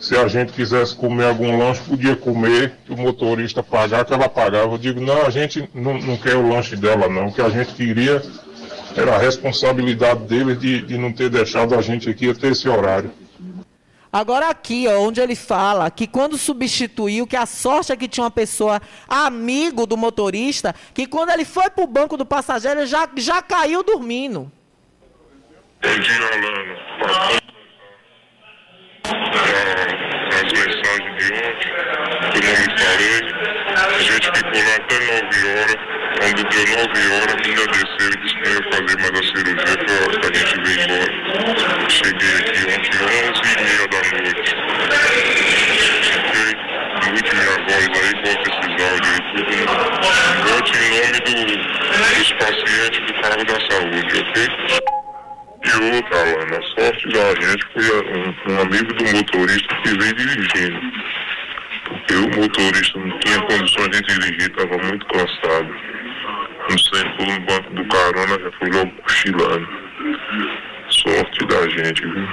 [0.00, 4.28] Se a gente quisesse comer algum lanche, podia comer, que o motorista pagar, que ela
[4.28, 4.72] pagava.
[4.72, 7.28] Eu digo, não, a gente não, não quer o lanche dela, não.
[7.28, 8.22] O que a gente queria
[8.96, 13.10] era a responsabilidade dele de, de não ter deixado a gente aqui até esse horário.
[14.12, 18.24] Agora aqui, ó, onde ele fala que quando substituiu, que a sorte é que tinha
[18.24, 22.86] uma pessoa amigo do motorista, que quando ele foi para o banco do passageiro, ele
[22.86, 24.50] já, já caiu dormindo.
[25.80, 27.40] Bom dia, Alana.
[30.32, 31.70] As mensagens de ontem,
[32.34, 33.20] eu não me falei.
[33.76, 35.80] A gente ficou lá até 9 horas.
[36.20, 39.74] Quando deu 9 horas, menina desceu e disse que não ia fazer mais a cirurgia.
[39.86, 41.12] Foi a hora que a gente veio embora.
[41.88, 44.50] Cheguei aqui ontem, 11 e meia da noite.
[46.12, 46.50] Fiquei,
[47.10, 49.64] mute minha voz aí, bota esses áudios aí, tudo.
[50.54, 51.34] Bote em nome do,
[52.18, 55.09] dos pacientes do carro da saúde, ok?
[55.62, 60.14] E outra, Alana, a sorte da gente foi um, um amigo do motorista que veio
[60.14, 60.80] dirigindo.
[61.84, 65.76] Porque o motorista não tinha condições de dirigir, estava muito cansado.
[66.70, 69.68] Não sentou no banco do carona, já foi logo cochilando.
[70.88, 72.28] Sorte da gente, viu?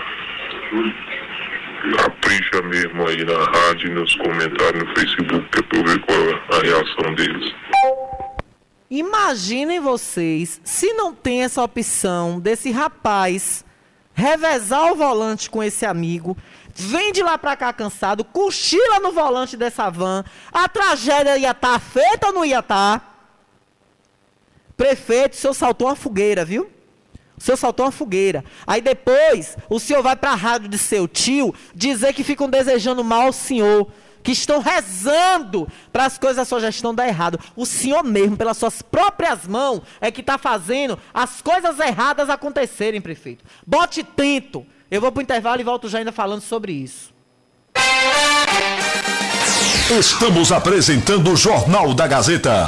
[1.98, 6.20] Capricha mesmo aí na rádio nos comentários no Facebook, que é pra eu ver qual
[6.20, 7.54] é a reação deles.
[8.89, 13.65] Imaginem vocês, se não tem essa opção desse rapaz
[14.13, 16.38] revezar o volante com esse amigo,
[16.73, 21.73] vem de lá para cá cansado, cochila no volante dessa van, a tragédia ia estar
[21.73, 23.00] tá feita ou não ia estar?
[23.00, 23.13] Tá?
[24.78, 26.69] Prefeito, o senhor saltou uma fogueira, viu?
[27.38, 28.43] O senhor saltou uma fogueira.
[28.65, 33.04] Aí depois, o senhor vai para a rádio de seu tio dizer que ficam desejando
[33.04, 33.91] mal ao senhor
[34.28, 37.40] que estão rezando para as coisas da sua gestão dar errado.
[37.56, 43.00] O Senhor mesmo, pelas suas próprias mãos, é que está fazendo as coisas erradas acontecerem,
[43.00, 43.46] prefeito.
[43.66, 44.66] Bote tento.
[44.92, 47.13] Eu vou para o intervalo e volto já ainda falando sobre isso.
[49.98, 52.68] Estamos apresentando o Jornal da Gazeta.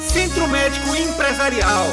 [0.00, 1.86] Centro Médico Empresarial.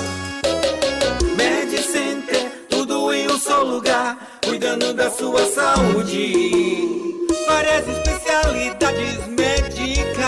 [1.35, 7.23] MedCenter, tudo em um só lugar, cuidando da sua saúde.
[7.47, 10.25] Várias especialidades médicas,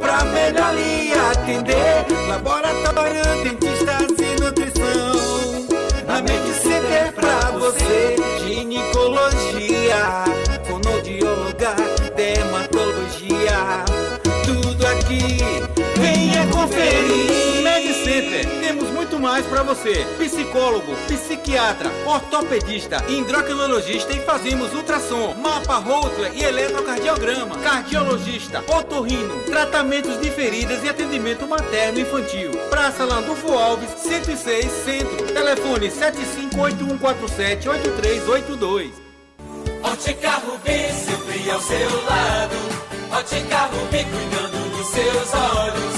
[0.00, 2.06] pra melhor lhe atender.
[2.28, 3.57] Laboratório, dentistas
[17.62, 20.04] MedCenter, temos muito mais para você.
[20.18, 30.30] Psicólogo, psiquiatra, ortopedista, endocrinologista e fazemos ultrassom, mapa Holter e eletrocardiograma, cardiologista, otorrino, tratamentos de
[30.30, 32.50] feridas e atendimento materno infantil.
[32.70, 35.26] Praça Landulfo Alves, 106 Centro.
[35.26, 38.90] Telefone 7581478382.
[39.82, 42.56] Ótica Rubi, sempre ao seu lado.
[43.10, 45.97] Ótica Rubi, cuidando seus olhos.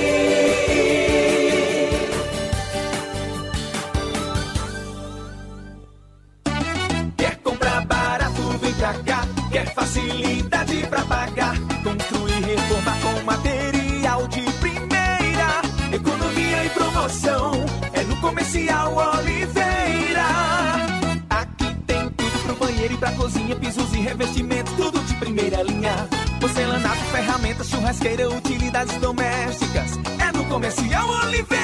[24.11, 26.07] Pisos e revestimentos, tudo de primeira linha.
[26.39, 29.97] Porcelanato, ferramentas, churrasqueira, utilidades domésticas.
[30.19, 31.61] É no Comercial Oliveira.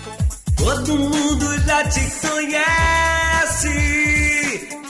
[0.56, 3.68] Todo mundo já te conhece.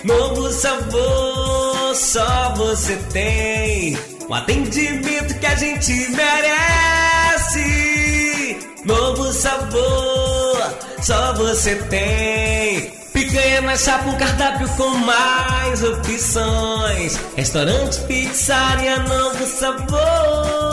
[0.04, 3.98] Novo sabor, só você tem.
[4.30, 7.58] Um atendimento que a gente merece.
[8.84, 10.58] Novo sabor,
[11.02, 12.92] só você tem.
[13.14, 17.18] Picanha na chapa, um cardápio com mais opções.
[17.38, 20.73] Restaurante, pizzaria, novo sabor.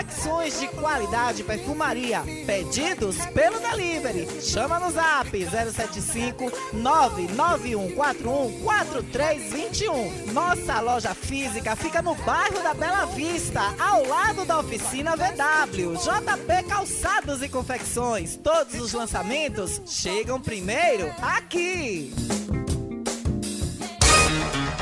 [0.59, 2.21] de qualidade perfumaria.
[2.45, 4.27] Pedidos pelo delivery.
[4.41, 10.33] Chama no zap 075 99141 4321.
[10.33, 15.95] Nossa loja física fica no bairro da Bela Vista, ao lado da oficina VW.
[15.95, 18.35] JP Calçados e Confecções.
[18.37, 22.13] Todos os lançamentos chegam primeiro aqui.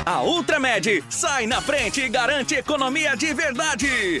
[0.04, 4.20] A Ultramed sai na frente e garante economia de verdade.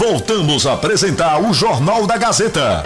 [0.00, 2.82] Voltamos a apresentar o Jornal da Gazeta.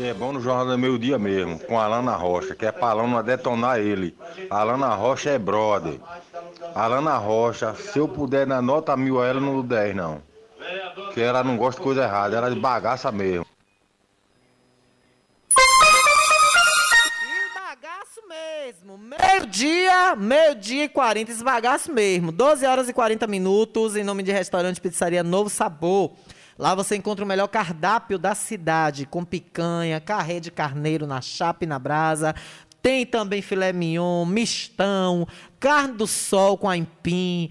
[0.00, 3.20] É bom no Jornal do Meio Dia mesmo, com Alana Rocha, que é pra Alana
[3.20, 4.16] detonar ele.
[4.48, 5.98] Alana Rocha é brother.
[6.72, 10.22] Alana Rocha, se eu puder dar nota mil a ela, não dou 10 não.
[11.12, 13.44] Que ela não gosta de coisa errada, ela é de bagaça mesmo.
[19.20, 22.30] Meio-dia, meio-dia e 40, esse bagaço mesmo.
[22.30, 26.12] 12 horas e 40 minutos, em nome de restaurante Pizzaria Novo Sabor.
[26.56, 31.64] Lá você encontra o melhor cardápio da cidade, com picanha, carré de carneiro na chapa
[31.64, 32.34] e na brasa.
[32.80, 35.26] Tem também filé mignon, mistão,
[35.58, 37.50] carne do sol com aipim,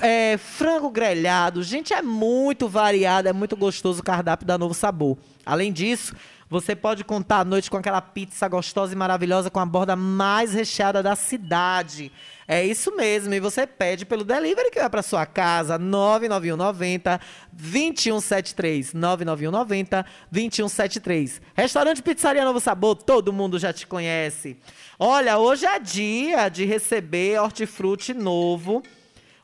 [0.00, 1.62] é, frango grelhado.
[1.62, 5.16] Gente, é muito variado, é muito gostoso o cardápio da Novo Sabor.
[5.46, 6.14] Além disso,
[6.48, 10.52] você pode contar à noite com aquela pizza gostosa e maravilhosa com a borda mais
[10.52, 12.12] recheada da cidade.
[12.46, 17.20] É isso mesmo, e você pede pelo delivery que vai para sua casa, 99190
[17.52, 21.40] 2173, 99190 2173.
[21.54, 24.58] Restaurante Pizzaria Novo Sabor, todo mundo já te conhece.
[24.98, 28.82] Olha, hoje é dia de receber hortifruti novo.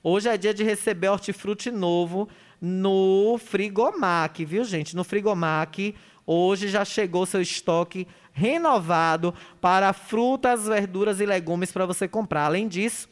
[0.02, 2.28] Hoje é dia de receber hortifruti novo
[2.60, 4.94] no Frigomac, viu, gente?
[4.94, 5.94] No Frigomac,
[6.32, 12.44] hoje já chegou seu estoque renovado para frutas, verduras e legumes para você comprar.
[12.44, 13.08] Além disso,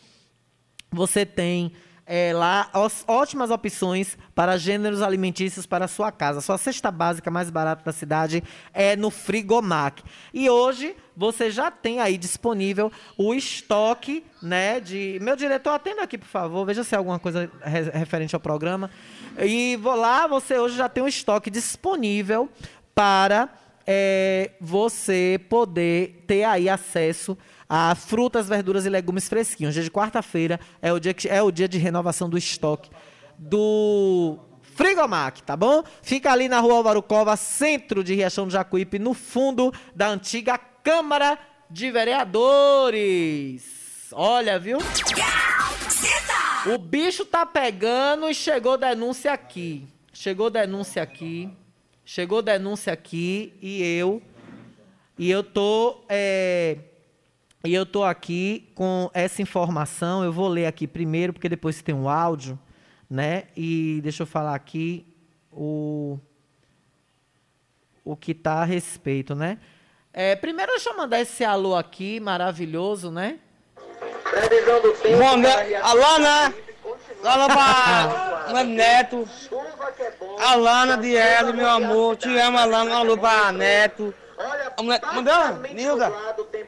[0.93, 1.73] você tem
[2.07, 6.41] é, lá os, ótimas opções para gêneros alimentícios para a sua casa.
[6.41, 8.43] Sua cesta básica mais barata da cidade
[8.73, 10.03] é no Frigomac.
[10.33, 15.19] E hoje você já tem aí disponível o estoque, né, de...
[15.21, 18.89] Meu diretor, atenda aqui, por favor, veja se é alguma coisa re referente ao programa.
[19.39, 22.49] E vou lá, você hoje já tem um estoque disponível
[22.99, 23.49] para
[23.87, 27.39] é, você poder ter aí acesso
[27.69, 29.73] a frutas, verduras e legumes fresquinhos.
[29.73, 32.91] Dia de quarta-feira é o dia que é o dia de renovação do estoque
[33.39, 34.37] do
[34.75, 35.85] Frigomac, tá bom?
[36.03, 40.59] Fica ali na rua Álvaro Cova, centro de Riachão do Jacuípe, no fundo da antiga
[40.59, 41.39] Câmara
[41.71, 43.63] de Vereadores.
[44.11, 44.79] Olha, viu?
[46.67, 49.87] O bicho tá pegando e chegou denúncia aqui.
[50.13, 51.49] Chegou denúncia aqui.
[52.11, 54.23] Chegou denúncia aqui e eu
[55.19, 56.79] e eu tô é,
[57.63, 60.25] e eu tô aqui com essa informação.
[60.25, 62.59] Eu vou ler aqui primeiro porque depois tem um áudio,
[63.11, 63.49] né?
[63.55, 65.07] E deixa eu falar aqui
[65.53, 66.19] o
[68.03, 69.59] o que tá a respeito, né?
[70.11, 73.39] É, primeiro deixa eu mandar esse alô aqui maravilhoso, né?
[74.31, 75.19] Previsão do tempo.
[75.19, 75.75] Bom, né?
[75.75, 76.55] Alana,
[77.23, 79.29] Alana meu neto.
[80.39, 82.17] Alana de Elo, meu amor.
[82.17, 82.91] Te amo, Alana.
[82.91, 84.15] Um alô pra neto.
[85.15, 85.75] Mandou?
[85.75, 86.13] Nilda.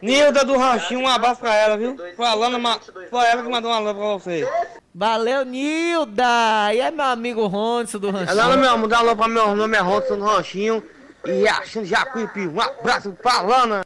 [0.02, 1.96] Nilda do Ranchinho, um abraço pra ela, viu?
[2.16, 4.48] Foi a Alana, foi ela que mandou um alô pra você.
[4.92, 6.74] Valeu, Nilda!
[6.74, 8.40] E é meu amigo Ronson do Ranchinho.
[8.40, 10.82] Alana, meu amor, dá alô pra meu nome é Ronson do Ranchinho.
[11.24, 13.84] E achando Jacuípe, um abraço pra Alana.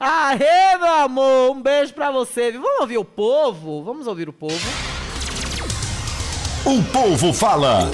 [0.00, 2.52] Aê, meu amor, um beijo pra você.
[2.52, 2.62] viu?
[2.62, 3.82] Vamos ouvir o povo?
[3.82, 4.97] Vamos ouvir o povo.
[6.64, 7.90] O povo fala.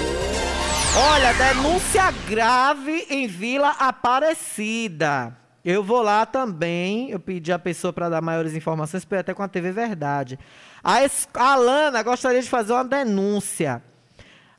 [0.97, 5.37] Olha, denúncia grave em Vila Aparecida.
[5.63, 7.09] Eu vou lá também.
[7.09, 10.39] Eu pedi a pessoa para dar maiores informações, até com a TV Verdade.
[10.83, 11.27] A, es...
[11.33, 13.81] a Alana gostaria de fazer uma denúncia.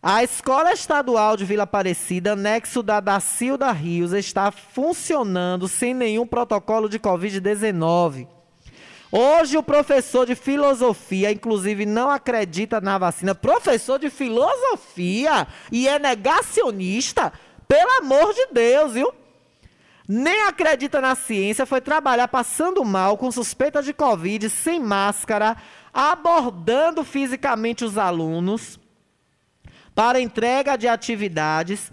[0.02, 6.88] A Escola Estadual de Vila Aparecida, anexo da Dacilda Rios, está funcionando sem nenhum protocolo
[6.88, 8.35] de Covid-19.
[9.10, 13.34] Hoje o professor de filosofia, inclusive, não acredita na vacina.
[13.34, 17.32] Professor de filosofia e é negacionista?
[17.68, 19.12] Pelo amor de Deus, viu?
[20.08, 25.56] Nem acredita na ciência, foi trabalhar passando mal, com suspeita de Covid, sem máscara,
[25.92, 28.78] abordando fisicamente os alunos
[29.94, 31.90] para entrega de atividades,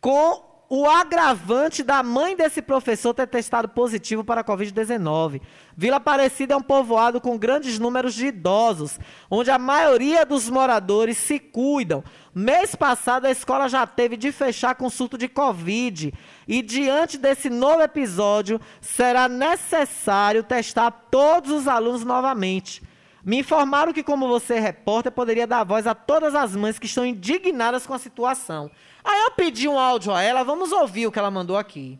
[0.00, 5.40] com o agravante da mãe desse professor ter testado positivo para a Covid-19.
[5.76, 8.98] Vila Aparecida é um povoado com grandes números de idosos,
[9.30, 12.02] onde a maioria dos moradores se cuidam.
[12.34, 16.12] Mês passado, a escola já teve de fechar com surto de Covid.
[16.48, 22.82] E diante desse novo episódio, será necessário testar todos os alunos novamente.
[23.24, 26.84] Me informaram que, como você é repórter, poderia dar voz a todas as mães que
[26.84, 28.70] estão indignadas com a situação.
[29.04, 31.98] Aí eu pedi um áudio a ela, vamos ouvir o que ela mandou aqui.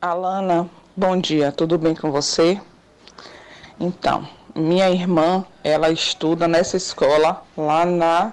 [0.00, 2.60] Alana, bom dia, tudo bem com você?
[3.80, 8.32] Então, minha irmã, ela estuda nessa escola lá na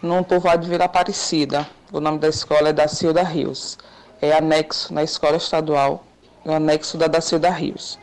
[0.00, 1.68] no povoado de Vila Aparecida.
[1.90, 3.76] O nome da escola é da Cilda Rios.
[4.22, 6.04] É anexo na escola estadual,
[6.44, 7.98] o anexo da Dacilda Rios.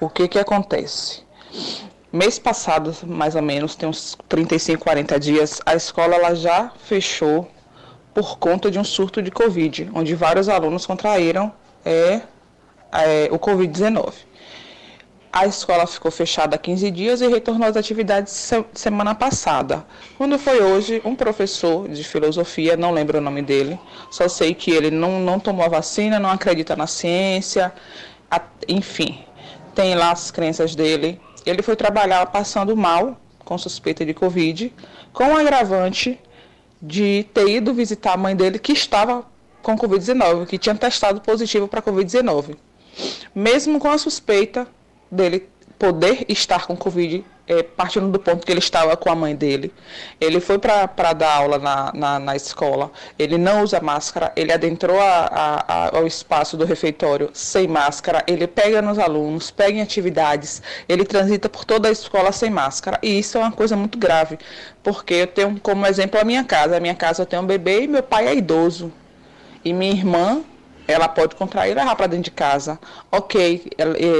[0.00, 1.22] O que que acontece?
[2.12, 7.48] Mês passado, mais ou menos, tem uns 35, 40 dias, a escola ela já fechou
[8.14, 11.52] por conta de um surto de Covid, onde vários alunos contraíram
[11.84, 12.20] é,
[12.92, 14.12] é, o Covid-19.
[15.32, 19.84] A escola ficou fechada há 15 dias e retornou às atividades se semana passada.
[20.16, 23.76] Quando foi hoje, um professor de filosofia, não lembro o nome dele,
[24.12, 27.74] só sei que ele não, não tomou a vacina, não acredita na ciência,
[28.30, 29.24] a, enfim,
[29.74, 31.20] tem lá as crenças dele.
[31.44, 34.72] Ele foi trabalhar passando mal, com suspeita de Covid,
[35.12, 36.18] com um agravante
[36.86, 39.24] de ter ido visitar a mãe dele que estava
[39.62, 42.56] com Covid-19, que tinha testado positivo para Covid-19.
[43.34, 44.68] Mesmo com a suspeita
[45.10, 45.48] dele
[45.84, 49.70] poder estar com Covid, é, partindo do ponto que ele estava com a mãe dele.
[50.18, 54.98] Ele foi para dar aula na, na, na, escola, ele não usa máscara, ele adentrou
[54.98, 59.82] a, a, a, ao espaço do refeitório sem máscara, ele pega nos alunos, pega em
[59.82, 62.98] atividades, ele transita por toda a escola sem máscara.
[63.02, 64.38] E isso é uma coisa muito grave,
[64.82, 66.78] porque eu tenho como exemplo a minha casa.
[66.78, 68.90] A minha casa eu tenho um bebê e meu pai é idoso.
[69.62, 70.42] E minha irmã
[70.86, 72.78] ela pode contrair levar para dentro de casa.
[73.10, 73.70] Ok,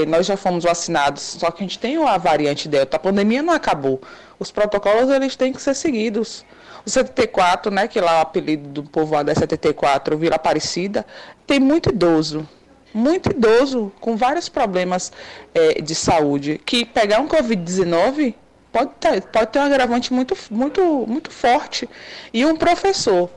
[0.07, 2.97] nós já fomos vacinados, só que a gente tem a variante Delta.
[2.97, 4.01] A pandemia não acabou.
[4.39, 6.45] Os protocolos eles têm que ser seguidos.
[6.85, 11.05] O 74, né, que lá é o apelido do povoado é 74, Vila Aparecida,
[11.47, 12.47] tem muito idoso.
[12.93, 15.11] Muito idoso, com vários problemas
[15.53, 18.35] é, de saúde, que pegar um Covid-19
[18.71, 21.89] pode ter, pode ter um agravante muito, muito, muito forte.
[22.33, 23.29] E um professor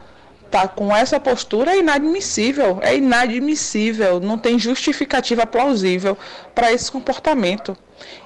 [0.50, 6.16] tá com essa postura é inadmissível, é inadmissível, não tem justificativa plausível
[6.54, 7.76] para esse comportamento.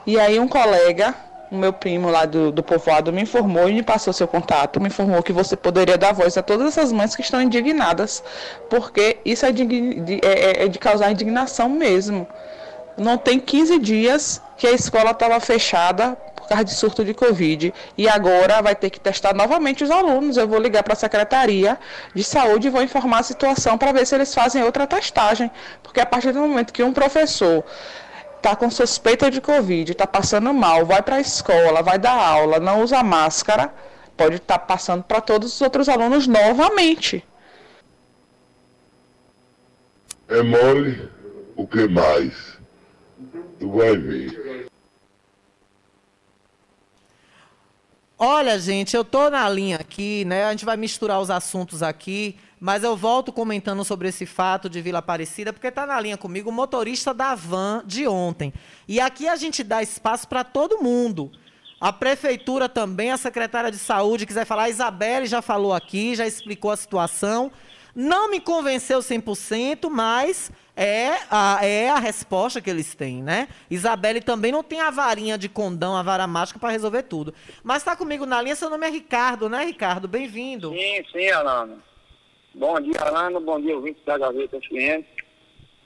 [0.07, 1.15] E aí um colega,
[1.51, 4.89] o meu primo lá do, do povoado, me informou e me passou seu contato, me
[4.89, 8.23] informou que você poderia dar voz a todas essas mães que estão indignadas,
[8.71, 12.27] porque isso é de, de, é, é de causar indignação mesmo.
[12.97, 16.17] Não tem 15 dias que a escola estava fechada
[16.53, 17.73] causa de surto de Covid.
[17.97, 20.37] E agora vai ter que testar novamente os alunos.
[20.37, 21.79] Eu vou ligar para a Secretaria
[22.15, 25.51] de Saúde e vou informar a situação para ver se eles fazem outra testagem.
[25.83, 27.65] Porque a partir do momento que um professor
[28.37, 32.59] está com suspeita de Covid, está passando mal, vai para a escola, vai dar aula,
[32.59, 33.73] não usa máscara,
[34.17, 37.25] pode estar tá passando para todos os outros alunos novamente.
[40.29, 41.09] É mole
[41.55, 42.59] o que mais?
[43.61, 44.52] Tu vai ver.
[48.25, 50.45] Olha, gente, eu tô na linha aqui, né?
[50.45, 54.81] A gente vai misturar os assuntos aqui, mas eu volto comentando sobre esse fato de
[54.81, 58.55] Vila Aparecida, porque tá na linha comigo o motorista da van de ontem.
[58.87, 61.33] E aqui a gente dá espaço para todo mundo.
[61.81, 66.25] A prefeitura também, a secretária de saúde quiser falar, a Isabelle já falou aqui, já
[66.25, 67.51] explicou a situação.
[67.95, 73.49] Não me convenceu 100%, mas é a, é a resposta que eles têm, né?
[73.71, 77.35] Isabelle também não tem a varinha de condão, a vara mágica para resolver tudo.
[77.63, 80.09] Mas está comigo na linha, seu nome é Ricardo, né, Ricardo?
[80.09, 80.71] Bem-vindo.
[80.71, 81.77] Sim, sim, Alana.
[82.55, 83.39] Bom dia, Alana.
[83.39, 85.05] Bom dia, ouvinte da Gazeta FM.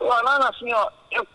[0.01, 1.27] Alana, assim, ó, eu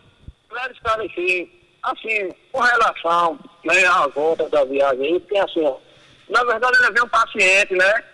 [0.48, 1.48] quero esclarecer,
[1.82, 5.76] assim, com relação né, à volta da viagem aí, porque assim, ó,
[6.30, 8.04] na verdade ele veio um paciente, né?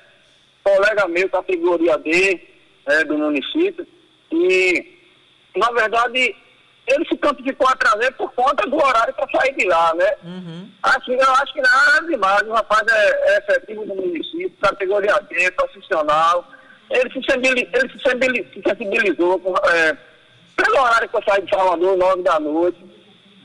[0.77, 2.41] Colega meu, categoria D,
[2.87, 3.87] é, do município,
[4.33, 4.99] e
[5.57, 6.37] na verdade,
[6.87, 10.11] ele se ficou atrasado por conta do horário para sair de lá, né?
[10.25, 10.71] Uhum.
[10.83, 12.43] Assim, eu acho que nada demais.
[12.43, 16.45] O rapaz é, é efetivo do município, categoria D, profissional.
[16.91, 19.97] Ele se sensibilizou, ele se sensibilizou com, é,
[20.57, 22.79] pelo horário que eu saí de Salvador, nove da noite.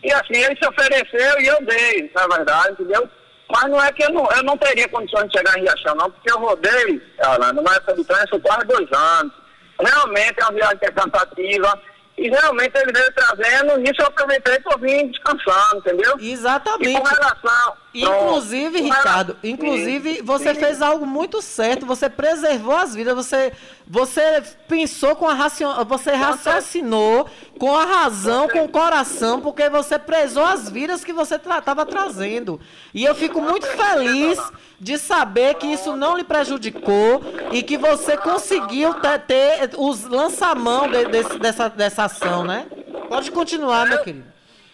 [0.03, 3.09] E assim, ele se ofereceu e eu dei, na verdade, entendeu?
[3.53, 6.09] Mas não é que eu não, eu não teria condições de chegar em Riachão, não,
[6.09, 9.31] porque eu rodei, Alana, na época do trânsito, quase dois anos.
[9.79, 11.79] Realmente é uma viagem que é cansativa
[12.17, 16.15] e realmente ele veio trazendo, nisso eu aproveitei para vir descansando, entendeu?
[16.19, 16.89] Exatamente.
[16.89, 17.73] E com relação.
[17.93, 20.59] Inclusive, Ricardo, inclusive, sim, você sim.
[20.59, 23.53] fez algo muito certo, você preservou as vidas, você,
[23.87, 25.83] você pensou com a racion...
[25.85, 27.27] você raciocinou
[27.59, 32.03] com a razão, com o coração, porque você prezou as vidas que você estava tra
[32.03, 32.59] trazendo.
[32.93, 34.39] E eu fico muito feliz
[34.79, 37.21] de saber que isso não lhe prejudicou
[37.51, 42.65] e que você conseguiu ter, ter os lançamão de, de, dessa, dessa ação, né?
[43.07, 44.33] Pode continuar, meu querido.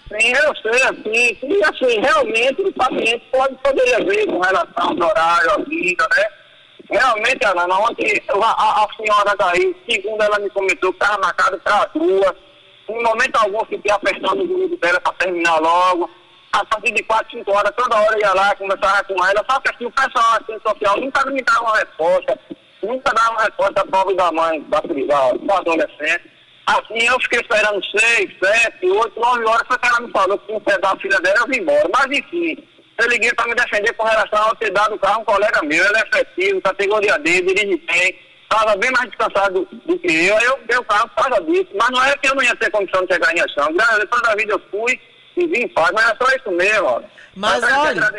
[0.09, 5.09] Sim, eu sei, assim, e assim, realmente o paciente pode, poderia ver com relação ao
[5.09, 6.25] horário, a vida, né?
[6.89, 11.83] Realmente, Ana, ontem a, a, senhora daí, segundo ela me comentou, que estava marcada para
[11.83, 12.33] as duas.
[12.89, 16.09] Em momento algum fiquei apertando o grupo dela para terminar logo
[16.51, 19.69] a partir de 4, 5 horas, toda hora ia lá, conversava com ela, só que
[19.69, 22.39] assim, o pessoal assim, social nunca me dava uma resposta,
[22.81, 26.31] nunca dava uma resposta pobre da mãe, da, da, do adolescente.
[26.65, 30.53] Assim, eu fiquei esperando 6, 7, 8, 9 horas, só que ela me falou que
[30.53, 31.89] um pedaço da filha dela, eu vim embora.
[31.93, 32.63] Mas enfim,
[32.99, 35.83] eu liguei para me defender com relação ao ter dado o carro um colega meu,
[35.83, 40.59] ele é efetivo, categoria D, dirige bem, estava bem mais descansado do que eu, eu
[40.67, 43.05] dei o carro por causa disso, mas não é que eu não ia ter condição
[43.05, 43.73] de chegar em ação.
[43.73, 44.99] Graças toda a vida eu fui,
[45.39, 47.01] e vim em paz, mas é só isso mesmo, ó.
[47.35, 48.11] Mas olha,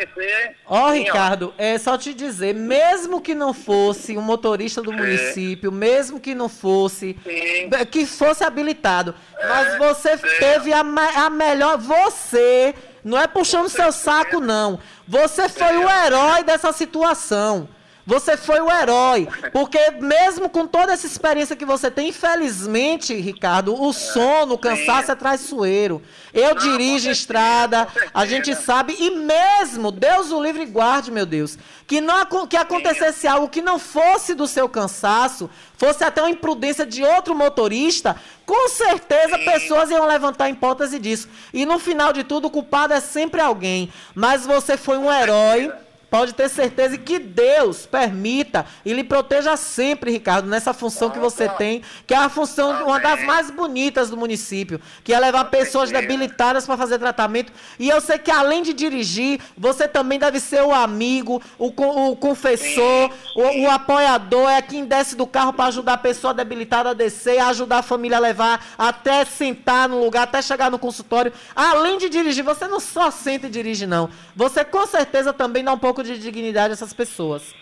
[0.65, 4.95] ó, Sim, Ricardo, é só te dizer, mesmo que não fosse um motorista do é.
[4.95, 7.69] município, mesmo que não fosse, Sim.
[7.91, 9.47] que fosse habilitado, é.
[9.47, 12.73] mas você teve a, a melhor, você,
[13.03, 17.67] não é puxando seu saco não, você foi o herói dessa situação.
[18.05, 19.27] Você foi o herói.
[19.51, 25.11] Porque mesmo com toda essa experiência que você tem, infelizmente, Ricardo, o sono, o cansaço
[25.11, 26.01] é traiçoeiro.
[26.33, 31.99] Eu dirijo estrada, a gente sabe, e mesmo, Deus o livre guarde, meu Deus, que,
[31.99, 37.03] não, que acontecesse algo que não fosse do seu cansaço, fosse até uma imprudência de
[37.03, 41.27] outro motorista, com certeza pessoas iam levantar a hipótese disso.
[41.53, 43.91] E no final de tudo, o culpado é sempre alguém.
[44.15, 45.71] Mas você foi um herói.
[46.11, 51.47] Pode ter certeza que Deus permita e lhe proteja sempre, Ricardo, nessa função que você
[51.47, 55.89] tem, que é a função, uma das mais bonitas do município, que é levar pessoas
[55.89, 57.53] debilitadas para fazer tratamento.
[57.79, 62.15] E eu sei que além de dirigir, você também deve ser o amigo, o, o
[62.17, 66.93] confessor, o, o apoiador, é quem desce do carro para ajudar a pessoa debilitada a
[66.93, 71.31] descer, ajudar a família a levar até sentar no lugar, até chegar no consultório.
[71.55, 74.09] Além de dirigir, você não só senta e dirige, não.
[74.35, 77.55] Você com certeza também dá um pouco de dignidade a essas pessoas.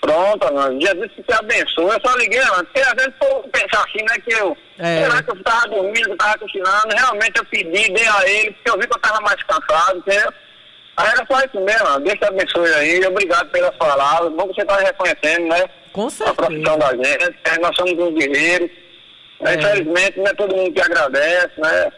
[0.00, 0.46] Pronto.
[0.80, 1.94] Jesus te abençoe.
[1.94, 2.64] Eu só liguei, mano.
[2.64, 4.18] Porque às vezes eu pensar assim, né?
[4.24, 4.56] Que eu.
[4.78, 5.02] É.
[5.02, 6.94] Será que eu tava dormindo, tava cochilando?
[6.96, 10.32] Realmente eu pedi, dei a ele, porque eu vi que eu tava mais cansado, entendeu?
[10.96, 12.00] Aí era só isso mesmo.
[12.00, 13.06] Deus te abençoe aí.
[13.06, 14.32] Obrigado pelas palavras.
[14.32, 15.64] Bom que você tá reconhecendo, né?
[15.92, 17.38] Com A profissão da gente.
[17.44, 18.70] É, nós somos uns guerreiros.
[19.40, 19.54] É.
[19.54, 21.92] Infelizmente, não é todo mundo que agradece, né?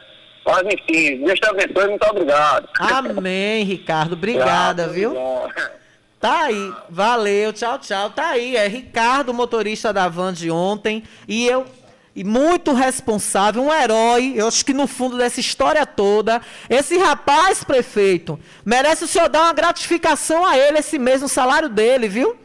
[0.51, 1.88] Mas enfim, Deus te abençoe.
[1.88, 2.68] Muito obrigado.
[2.78, 4.14] Amém, Ricardo.
[4.14, 5.14] Obrigada, Obrigado, viu?
[6.20, 8.11] Tá aí, valeu, tchau, tchau.
[8.11, 11.64] Tá aí, é Ricardo, motorista da van de ontem, e eu,
[12.14, 17.64] e muito responsável, um herói, eu acho que no fundo dessa história toda, esse rapaz,
[17.64, 22.36] prefeito, merece o senhor dar uma gratificação a ele esse mês no salário dele, viu?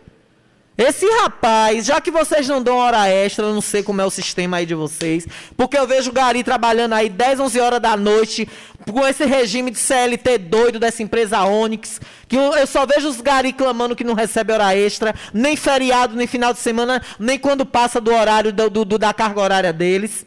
[0.77, 4.09] Esse rapaz, já que vocês não dão hora extra, eu não sei como é o
[4.09, 7.95] sistema aí de vocês, porque eu vejo o Gari trabalhando aí 10, 11 horas da
[7.95, 8.45] noite,
[8.91, 13.53] com esse regime de CLT doido dessa empresa Onix, que eu, só vejo os Gari
[13.53, 18.01] clamando que não recebe hora extra, nem feriado, nem final de semana, nem quando passa
[18.01, 20.25] do horário do, do- do- da carga horária deles.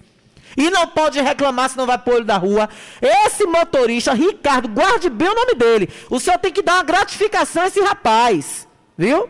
[0.57, 2.69] E não pode reclamar se não vai pro olho da rua.
[3.03, 5.89] Esse motorista, Ricardo, guarde bem o nome dele.
[6.11, 9.29] O senhor tem que dar uma gratificação a esse rapaz, viu?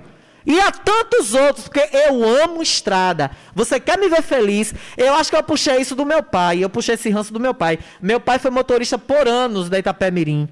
[0.49, 3.31] E a tantos outros, porque eu amo estrada.
[3.55, 4.75] Você quer me ver feliz?
[4.97, 6.65] Eu acho que eu puxei isso do meu pai.
[6.65, 7.79] Eu puxei esse ranço do meu pai.
[8.01, 10.49] Meu pai foi motorista por anos da Itapé Mirim.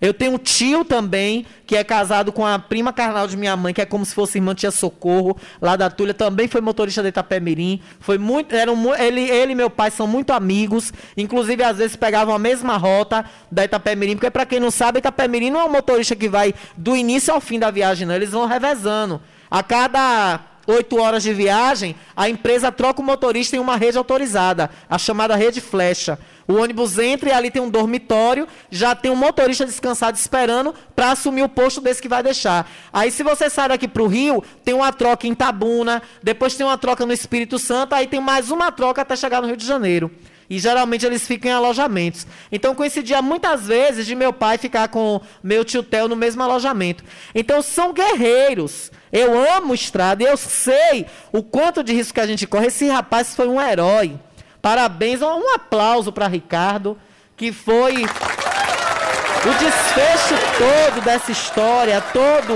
[0.00, 3.74] Eu tenho um tio também, que é casado com a prima carnal de minha mãe,
[3.74, 7.10] que é como se fosse irmã tia Socorro, lá da Tulha, também foi motorista da
[7.10, 7.82] Itapé Mirim.
[7.98, 12.34] Foi muito, eram, ele, ele e meu pai são muito amigos, inclusive às vezes pegavam
[12.34, 15.64] a mesma rota da Itapé Mirim, porque para quem não sabe, Itapé Mirim não é
[15.64, 19.20] um motorista que vai do início ao fim da viagem, não, eles vão revezando.
[19.50, 24.70] A cada oito horas de viagem, a empresa troca o motorista em uma rede autorizada,
[24.88, 26.18] a chamada rede flecha.
[26.46, 31.12] O ônibus entra e ali tem um dormitório, já tem um motorista descansado esperando para
[31.12, 32.70] assumir o posto desse que vai deixar.
[32.92, 36.66] Aí se você sai daqui para o Rio, tem uma troca em Tabuna, depois tem
[36.66, 39.66] uma troca no Espírito Santo, aí tem mais uma troca até chegar no Rio de
[39.66, 40.10] Janeiro.
[40.50, 42.26] E geralmente eles ficam em alojamentos.
[42.50, 47.04] Então coincidia muitas vezes de meu pai ficar com meu tio Theo no mesmo alojamento.
[47.32, 48.90] Então são guerreiros.
[49.12, 52.66] Eu amo estrada eu sei o quanto de risco que a gente corre.
[52.66, 54.18] Esse rapaz foi um herói.
[54.60, 56.98] Parabéns, um aplauso para Ricardo,
[57.36, 62.54] que foi o desfecho todo dessa história, todo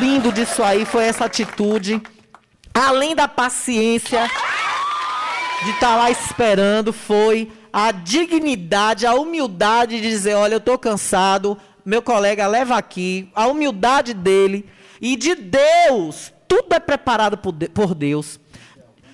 [0.00, 2.02] lindo disso aí, foi essa atitude.
[2.74, 4.28] Além da paciência
[5.64, 11.56] de estar lá esperando foi a dignidade, a humildade de dizer, olha, eu estou cansado,
[11.84, 14.68] meu colega leva aqui, a humildade dele
[15.00, 18.38] e de Deus, tudo é preparado por de- por Deus.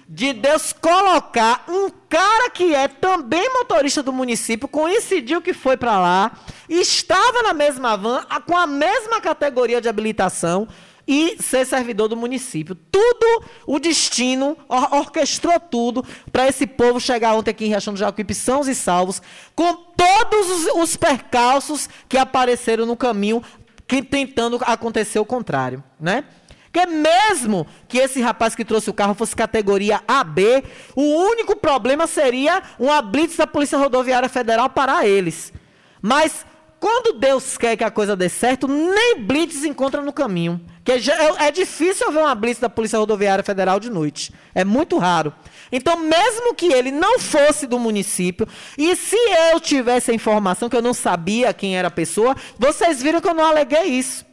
[0.08, 5.98] De Deus colocar um cara que é também motorista do município, coincidiu que foi para
[5.98, 6.32] lá,
[6.68, 10.68] estava na mesma van, com a mesma categoria de habilitação,
[11.06, 12.74] e ser servidor do município.
[12.74, 17.98] Tudo, o destino or- orquestrou tudo para esse povo chegar ontem aqui em Riachão do
[17.98, 19.20] Jacuípe sãos e salvos,
[19.54, 23.42] com todos os, os percalços que apareceram no caminho,
[23.86, 26.24] que tentando acontecer o contrário, né?
[26.72, 30.64] Porque mesmo que esse rapaz que trouxe o carro fosse categoria AB,
[30.96, 35.52] o único problema seria uma blitz da Polícia Rodoviária Federal parar eles.
[36.00, 36.46] Mas
[36.80, 40.58] quando Deus quer que a coisa dê certo, nem blitz encontra no caminho.
[40.84, 40.98] Que é,
[41.46, 44.32] é difícil ver uma blitz da Polícia Rodoviária Federal de noite.
[44.54, 45.32] É muito raro.
[45.70, 49.16] Então, mesmo que ele não fosse do município, e se
[49.52, 53.28] eu tivesse a informação que eu não sabia quem era a pessoa, vocês viram que
[53.28, 54.26] eu não aleguei isso.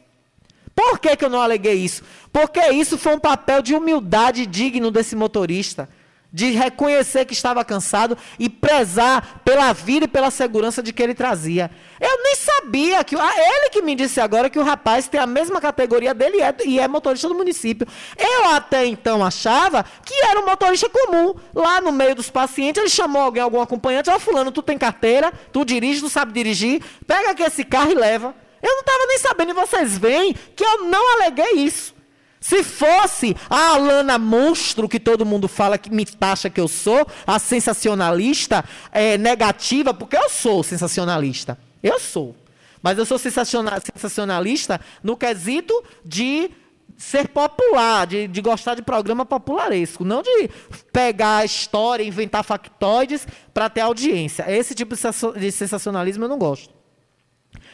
[0.74, 2.02] Por que, que eu não aleguei isso?
[2.32, 5.88] Porque isso foi um papel de humildade digno desse motorista.
[6.32, 11.14] De reconhecer que estava cansado e prezar pela vida e pela segurança de que ele
[11.14, 11.70] trazia.
[12.00, 13.16] Eu nem sabia que.
[13.16, 16.54] ah, Ele que me disse agora que o rapaz tem a mesma categoria dele é,
[16.64, 17.86] e é motorista do município.
[18.16, 21.34] Eu até então achava que era um motorista comum.
[21.54, 25.32] Lá no meio dos pacientes, ele chamou alguém, algum acompanhante, ó, fulano, tu tem carteira,
[25.52, 28.34] tu dirige, tu sabe dirigir, pega aqui esse carro e leva.
[28.62, 31.94] Eu não estava nem sabendo, e vocês veem que eu não aleguei isso.
[32.40, 37.06] Se fosse a Alana monstro que todo mundo fala que me taxa que eu sou,
[37.26, 41.58] a sensacionalista é, negativa, porque eu sou sensacionalista.
[41.82, 42.34] Eu sou.
[42.82, 46.50] Mas eu sou sensaciona- sensacionalista no quesito de
[46.96, 50.50] ser popular, de, de gostar de programa popularesco, não de
[50.92, 54.44] pegar a história, inventar factoides para ter audiência.
[54.50, 54.94] Esse tipo
[55.38, 56.72] de sensacionalismo eu não gosto.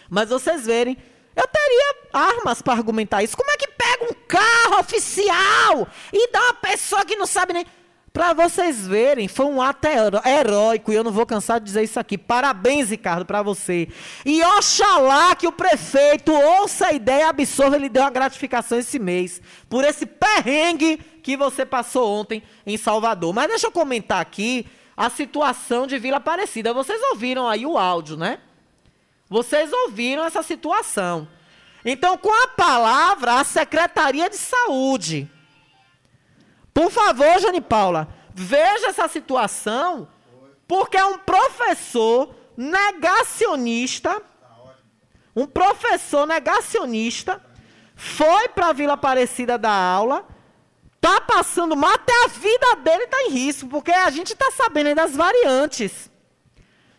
[0.08, 0.96] Mas vocês verem,
[1.36, 3.36] eu teria armas para argumentar isso.
[3.36, 7.66] Como é que pega um carro oficial e dá uma pessoa que não sabe nem.
[8.12, 11.82] Para vocês verem, foi um ato heró- heróico e eu não vou cansar de dizer
[11.82, 12.16] isso aqui.
[12.16, 13.88] Parabéns, Ricardo, para você.
[14.24, 18.98] E oxalá que o prefeito ouça a ideia e absorva, ele deu uma gratificação esse
[18.98, 23.34] mês por esse perrengue que você passou ontem em Salvador.
[23.34, 24.66] Mas deixa eu comentar aqui
[24.96, 26.72] a situação de Vila Aparecida.
[26.72, 28.38] Vocês ouviram aí o áudio, né?
[29.28, 31.28] Vocês ouviram essa situação.
[31.84, 35.30] Então, com a palavra, a Secretaria de Saúde.
[36.74, 40.08] Por favor, Jane Paula, veja essa situação,
[40.68, 44.22] porque é um professor negacionista,
[45.34, 47.42] um professor negacionista,
[47.94, 50.26] foi para a Vila Aparecida da aula,
[51.00, 54.88] tá passando mal, até a vida dele está em risco, porque a gente está sabendo
[54.88, 56.10] aí das variantes.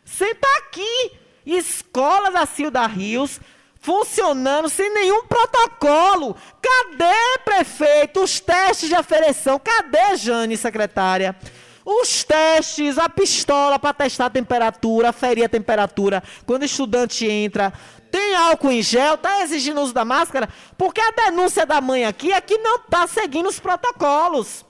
[0.04, 1.12] Você está aqui,
[1.56, 3.40] escola da Cilda Rios,
[3.80, 6.36] funcionando sem nenhum protocolo.
[6.62, 9.60] Cadê, prefeito, os testes de aferição?
[9.60, 11.36] Cadê, Jane, secretária?
[11.86, 16.22] Os testes, a pistola para testar a temperatura, aferir a temperatura.
[16.46, 17.72] Quando o estudante entra,
[18.12, 22.34] tem álcool em gel, está exigindo uso da máscara, porque a denúncia da mãe aqui
[22.34, 24.67] é que não está seguindo os protocolos.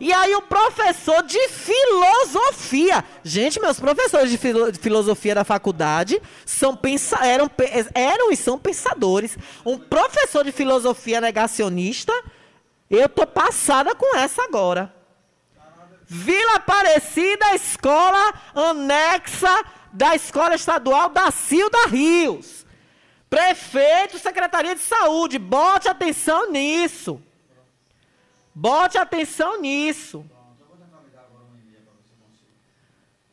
[0.00, 3.04] E aí o professor de filosofia.
[3.22, 7.50] Gente, meus professores de, filo- de filosofia da faculdade são pensa eram,
[7.94, 9.36] eram e são pensadores.
[9.64, 12.14] Um professor de filosofia negacionista,
[12.88, 14.92] eu tô passada com essa agora.
[16.06, 22.64] Vila Aparecida, escola anexa da Escola Estadual da Cilda Rios.
[23.28, 27.22] Prefeito, Secretaria de Saúde, bote atenção nisso.
[28.54, 30.24] Bote atenção nisso.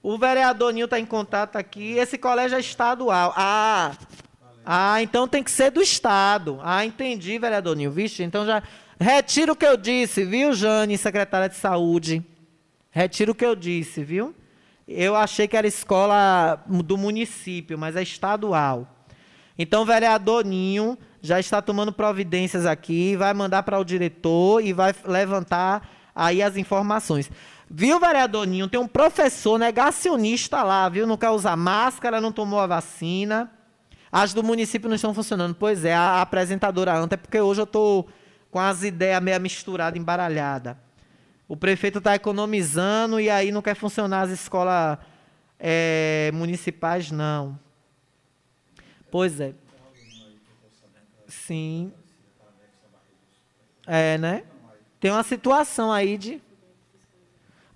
[0.01, 1.93] O vereador Nil está em contato aqui.
[1.93, 3.33] Esse colégio é estadual.
[3.35, 3.93] Ah,
[4.65, 6.59] ah, então tem que ser do Estado.
[6.63, 7.91] Ah, entendi, vereador Nil.
[7.91, 8.63] Vixe, então já.
[8.99, 12.25] Retiro o que eu disse, viu, Jane, secretária de saúde?
[12.89, 14.33] Retiro o que eu disse, viu?
[14.87, 18.96] Eu achei que era escola do município, mas é estadual.
[19.57, 24.71] Então, o vereador Ninho já está tomando providências aqui, vai mandar para o diretor e
[24.71, 27.29] vai levantar aí as informações.
[27.69, 28.67] Viu, vereador Ninho?
[28.67, 31.05] Tem um professor negacionista lá, viu?
[31.05, 33.51] Não quer usar máscara, não tomou a vacina.
[34.11, 35.53] As do município não estão funcionando.
[35.53, 38.07] Pois é, a apresentadora anta, é porque hoje eu estou
[38.49, 40.75] com as ideias meio misturadas, embaralhadas.
[41.47, 44.97] O prefeito está economizando e aí não quer funcionar as escolas
[45.59, 47.57] eh, municipais, não.
[49.11, 49.53] Pois é.
[51.27, 51.91] Sim.
[53.85, 54.43] É, né?
[54.99, 56.41] Tem uma situação aí de.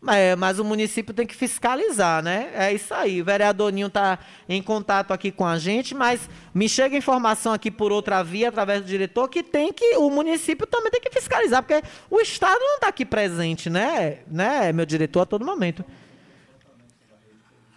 [0.07, 2.51] É, mas o município tem que fiscalizar, né?
[2.55, 3.21] É isso aí.
[3.21, 4.17] O vereador Ninho está
[4.49, 8.81] em contato aqui com a gente, mas me chega informação aqui por outra via, através
[8.81, 9.97] do diretor, que tem que.
[9.97, 14.19] O município também tem que fiscalizar, porque o Estado não está aqui presente, né?
[14.27, 15.85] né, meu diretor, a todo momento.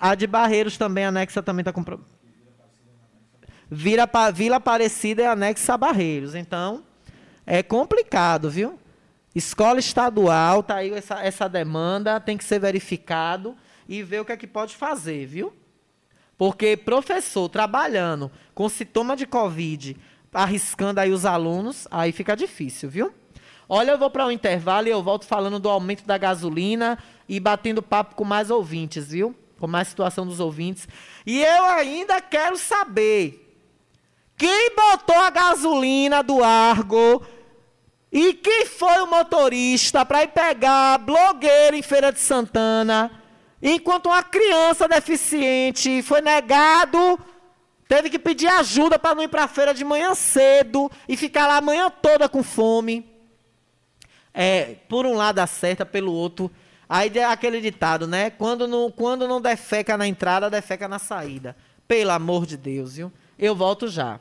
[0.01, 1.85] A de Barreiros também, anexa, também está com.
[1.85, 2.01] pro-
[3.71, 6.35] Vira pa, Vila Aparecida é anexa a Barreiros.
[6.35, 6.83] Então,
[7.47, 8.79] é complicado, viu?
[9.35, 13.57] Escola estadual, tá aí essa, essa demanda, tem que ser verificado
[13.89, 15.53] e ver o que é que pode fazer, viu?
[16.39, 19.97] Porque professor trabalhando com sintoma de Covid,
[20.33, 23.13] arriscando aí os alunos, aí fica difícil, viu?
[23.69, 26.99] Olha, eu vou para um intervalo e eu volto falando do aumento da gasolina
[27.29, 29.35] e batendo papo com mais ouvintes, viu?
[29.59, 30.87] Com mais situação dos ouvintes.
[31.25, 33.44] E eu ainda quero saber
[34.37, 37.25] quem botou a gasolina do Argo
[38.13, 43.11] e quem foi o motorista para ir pegar blogueiro em Feira de Santana,
[43.61, 47.19] enquanto uma criança deficiente foi negado,
[47.89, 51.47] teve que pedir ajuda para não ir para a feira de manhã cedo e ficar
[51.47, 53.05] lá a manhã toda com fome.
[54.33, 56.51] É, por um lado acerta, pelo outro.
[56.89, 58.31] Aí aquele ditado, né?
[58.31, 61.57] Quando não, quando não defeca na entrada, defeca na saída.
[61.89, 63.13] Pelo amor de Deus, viu?
[63.39, 64.21] Eu volto já.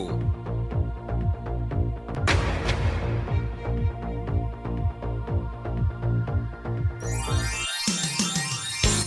[0.00, 0.39] Brasil.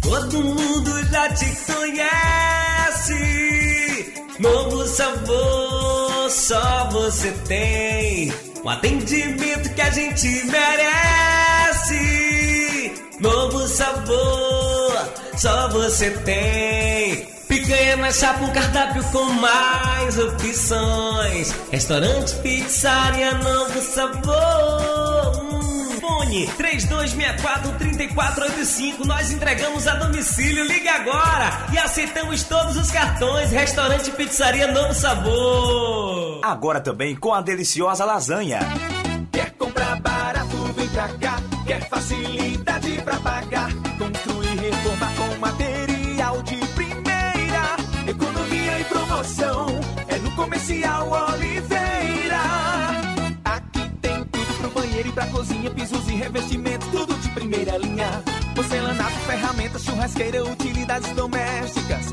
[0.00, 3.14] Todo mundo já te conhece.
[4.38, 8.32] Novo sabor, só você tem.
[8.64, 12.00] Um atendimento que a gente merece.
[13.20, 17.28] Novo sabor, só você tem.
[17.48, 21.54] Picanha na chapa, um cardápio com mais opções.
[21.70, 25.49] Restaurante, pizzaria, novo sabor.
[26.10, 29.04] Hum, Fone 3264-3485.
[29.04, 30.64] Nós entregamos a domicílio.
[30.64, 33.50] Ligue agora e aceitamos todos os cartões.
[33.52, 36.40] Restaurante Pizzaria Novo Sabor.
[36.42, 38.58] Agora também com a deliciosa lasanha.
[39.32, 41.36] Quer comprar barato, vem pra cá.
[41.66, 43.70] Quer facilidade pra pagar.
[43.98, 47.76] Construir, reformar com material de primeira.
[48.06, 49.66] Economia e promoção.
[50.08, 51.29] É no Comercial.
[55.40, 55.70] Cozinha.
[55.70, 58.22] Pisos e revestimentos, tudo de primeira linha.
[58.54, 62.12] Porcelanato, ferramentas, churrasqueira, utilidades domésticas.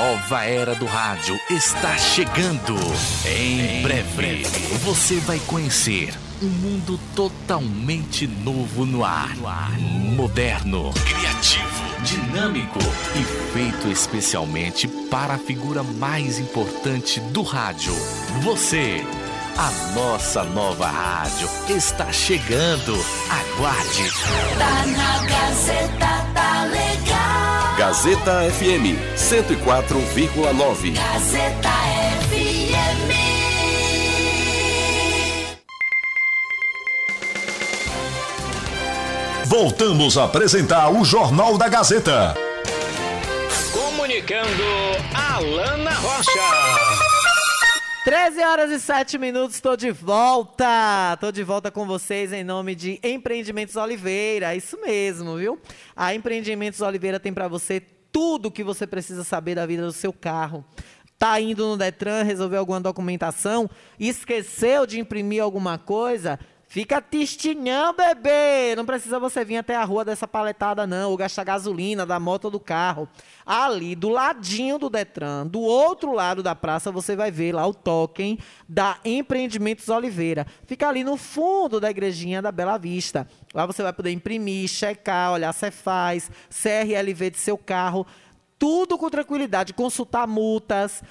[0.00, 2.74] Nova era do rádio está chegando.
[3.26, 4.44] Em breve,
[4.82, 9.36] você vai conhecer um mundo totalmente novo no ar.
[10.16, 12.78] Moderno, criativo, dinâmico
[13.14, 17.92] e feito especialmente para a figura mais importante do rádio.
[18.42, 19.04] Você.
[19.58, 22.94] A nossa nova rádio está chegando.
[23.28, 24.10] Aguarde.
[24.56, 27.09] Tá na Gazeta, tá legal.
[27.80, 30.92] Gazeta FM 104,9.
[30.92, 31.70] Gazeta
[32.28, 33.14] FM.
[39.46, 42.34] Voltamos a apresentar o Jornal da Gazeta.
[43.72, 44.62] Comunicando
[45.14, 46.99] Alana Rocha.
[48.02, 51.12] 13 horas e 7 minutos, estou de volta.
[51.12, 54.54] Estou de volta com vocês em nome de Empreendimentos Oliveira.
[54.56, 55.60] Isso mesmo, viu?
[55.94, 57.78] A Empreendimentos Oliveira tem para você
[58.10, 60.64] tudo que você precisa saber da vida do seu carro.
[61.18, 66.40] Tá indo no Detran resolver alguma documentação, esqueceu de imprimir alguma coisa?
[66.70, 68.76] Fica tistinhão, bebê!
[68.76, 72.44] Não precisa você vir até a rua dessa paletada, não, ou gastar gasolina da moto
[72.44, 73.08] ou do carro.
[73.44, 77.74] Ali, do ladinho do Detran, do outro lado da praça, você vai ver lá o
[77.74, 80.46] token da Empreendimentos Oliveira.
[80.64, 83.26] Fica ali no fundo da igrejinha da Bela Vista.
[83.52, 88.06] Lá você vai poder imprimir, checar, olhar Cefaz, CRLV de seu carro,
[88.60, 91.02] tudo com tranquilidade, consultar multas,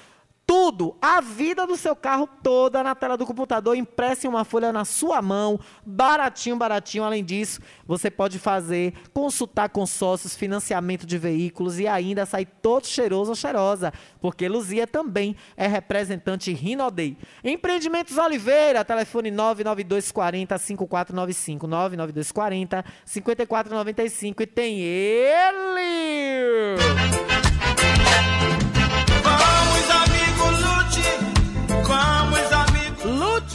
[0.49, 4.73] tudo, a vida do seu carro toda na tela do computador, impressa em uma folha
[4.73, 7.03] na sua mão, baratinho, baratinho.
[7.03, 13.29] Além disso, você pode fazer, consultar consórcios, financiamento de veículos e ainda sair todo cheiroso
[13.29, 17.15] ou cheirosa, porque Luzia também é representante Rinodei.
[17.43, 26.79] Empreendimentos Oliveira, telefone 99240 5495, 99240 5495 e tem ele!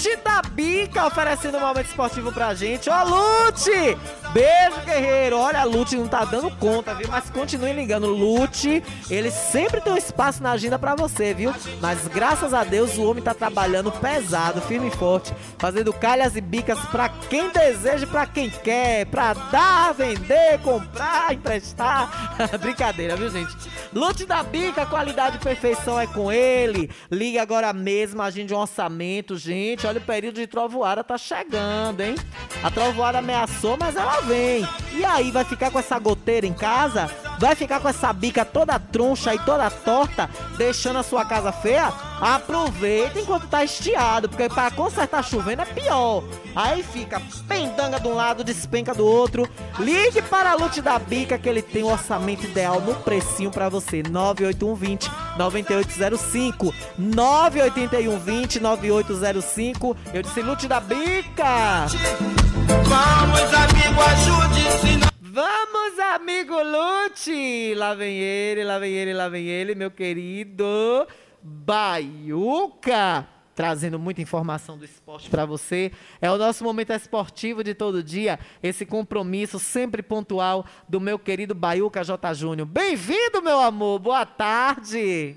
[0.04, 2.90] Lute da Bica oferecendo um momento esportivo pra gente.
[2.90, 3.96] Ó, Lute!
[4.34, 5.38] Beijo, guerreiro.
[5.38, 7.08] Olha, a Lute não tá dando conta, viu?
[7.08, 8.08] Mas continue ligando.
[8.08, 11.54] Lute, ele sempre tem um espaço na agenda pra você, viu?
[11.80, 16.40] Mas graças a Deus o homem tá trabalhando pesado, firme e forte, fazendo calhas e
[16.40, 19.06] bicas pra quem deseja pra quem quer.
[19.06, 22.36] Pra dar, vender, comprar, emprestar.
[22.60, 23.56] Brincadeira, viu, gente?
[23.92, 26.90] Lute da Bica, qualidade e perfeição é com ele.
[27.08, 29.86] Ligue agora mesmo, agende um orçamento, gente.
[29.86, 32.14] Olha, o período de trovoada tá chegando, hein?
[32.62, 34.66] A trovoada ameaçou, mas ela vem.
[34.92, 37.10] E aí, vai ficar com essa goteira em casa?
[37.38, 41.92] Vai ficar com essa bica toda troncha e toda torta, deixando a sua casa feia?
[42.24, 46.24] Aproveita enquanto tá estiado, porque para consertar chovendo é pior.
[46.56, 49.46] Aí fica pendanga de um lado, despenca do outro.
[49.78, 53.68] Ligue para a Lute da Bica que ele tem o orçamento ideal no precinho para
[53.68, 54.02] você.
[54.02, 59.96] 98120 9805 98120 9805.
[60.14, 61.84] Eu disse Lute da Bica.
[62.88, 64.98] Vamos, amigo, ajude-se.
[65.20, 67.74] Vamos, amigo Lute!
[67.74, 71.06] Lá vem ele, lá vem ele, lá vem ele, meu querido
[71.46, 73.28] Baiuca!
[73.54, 75.92] Trazendo muita informação do esporte para você.
[76.20, 78.38] É o nosso momento esportivo de todo dia.
[78.62, 82.32] Esse compromisso sempre pontual do meu querido Baiuca J.
[82.32, 82.66] Júnior.
[82.66, 84.00] Bem-vindo, meu amor.
[84.00, 85.36] Boa tarde.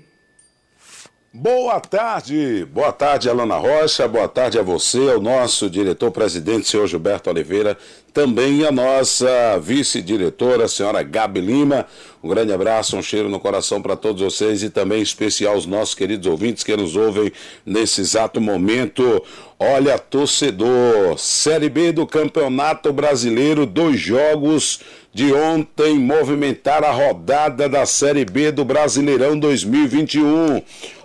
[1.32, 7.28] Boa tarde, boa tarde, Alana Rocha, boa tarde a você, ao nosso diretor-presidente, senhor Gilberto
[7.28, 7.76] Oliveira,
[8.18, 11.86] também a nossa vice-diretora, a senhora Gabi Lima.
[12.20, 15.66] Um grande abraço, um cheiro no coração para todos vocês e também em especial aos
[15.66, 17.30] nossos queridos ouvintes que nos ouvem
[17.64, 19.24] nesse exato momento.
[19.56, 24.80] Olha, torcedor, Série B do Campeonato Brasileiro, dois jogos
[25.14, 30.60] de ontem movimentaram a rodada da Série B do Brasileirão 2021.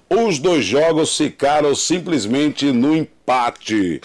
[0.09, 4.01] Os dois jogos ficaram simplesmente no empate.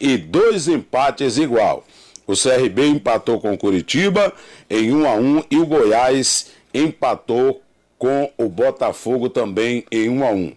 [0.00, 1.84] E dois empates igual.
[2.26, 4.32] O CRB empatou com o Curitiba
[4.70, 7.60] em 1 a 1 e o Goiás empatou
[7.98, 10.52] com o Botafogo também em 1 a 1.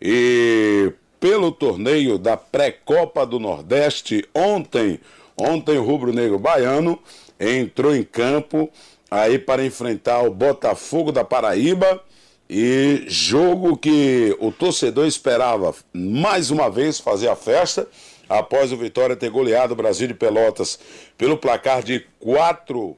[0.00, 5.00] E pelo torneio da pré-copa do Nordeste, ontem,
[5.36, 6.98] ontem o Rubro Negro Baiano
[7.38, 8.70] entrou em campo
[9.10, 12.02] aí para enfrentar o Botafogo da Paraíba
[12.48, 17.86] e jogo que o torcedor esperava mais uma vez fazer a festa
[18.28, 20.78] após o Vitória ter goleado o Brasil de Pelotas
[21.16, 22.96] pelo placar de 4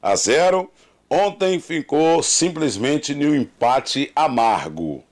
[0.00, 0.70] a 0.
[1.08, 5.04] Ontem ficou simplesmente no empate amargo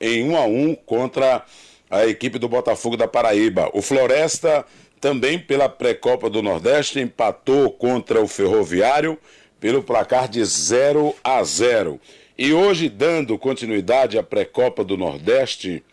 [0.00, 1.44] em 1 a 1 contra
[1.90, 3.68] a equipe do Botafogo da Paraíba.
[3.74, 4.64] O Floresta
[5.00, 9.18] também pela pré-copa do Nordeste empatou contra o Ferroviário
[9.58, 12.00] pelo placar de 0 a 0.
[12.38, 15.84] E hoje, dando continuidade à pré-copa do Nordeste,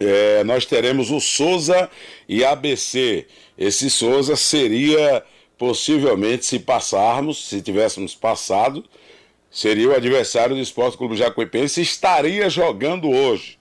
[0.00, 1.90] é, nós teremos o Souza
[2.26, 3.26] e ABC.
[3.56, 5.22] Esse Souza seria
[5.58, 8.82] possivelmente, se passarmos, se tivéssemos passado,
[9.50, 13.58] seria o adversário do Esporte Clube Jacuipense, estaria jogando hoje.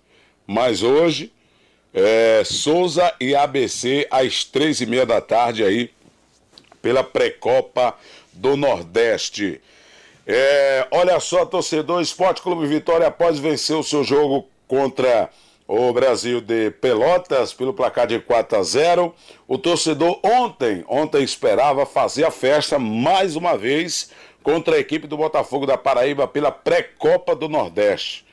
[0.47, 1.31] Mas hoje,
[1.93, 5.91] é, Souza e ABC às três e meia da tarde aí,
[6.81, 7.93] pela pré-copa
[8.31, 9.59] do Nordeste.
[10.25, 15.29] É, olha só, torcedor, Esporte Clube Vitória, após vencer o seu jogo contra
[15.71, 19.13] o Brasil de Pelotas pelo placar de 4 a 0,
[19.47, 24.09] o torcedor ontem, ontem esperava fazer a festa mais uma vez
[24.41, 28.25] contra a equipe do Botafogo da Paraíba pela pré-copa do Nordeste.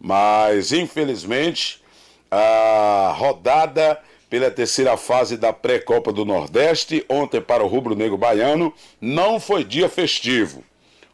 [0.00, 1.82] Mas, infelizmente,
[2.30, 4.00] a rodada
[4.30, 9.62] pela terceira fase da pré-copa do Nordeste, ontem para o Rubro Negro Baiano, não foi
[9.62, 10.64] dia festivo.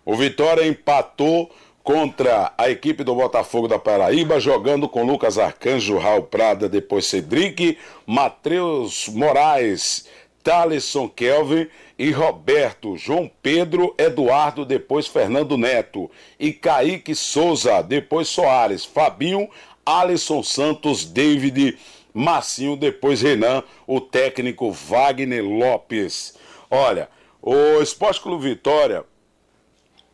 [0.04, 1.50] O Vitória empatou
[1.84, 7.76] contra a equipe do Botafogo da Paraíba, jogando com Lucas Arcanjo, Raul Prada, depois Cedric,
[8.06, 10.08] Matheus Moraes,
[10.42, 16.10] Thaleson Kelvin e Roberto, João Pedro, Eduardo, depois Fernando Neto.
[16.40, 19.46] E Kaique Souza, depois Soares, Fabinho,
[19.84, 21.76] Alisson Santos, David,
[22.14, 26.34] Massinho, depois Renan, o técnico Wagner Lopes.
[26.70, 27.10] Olha,
[27.42, 29.04] o Esporte Clube Vitória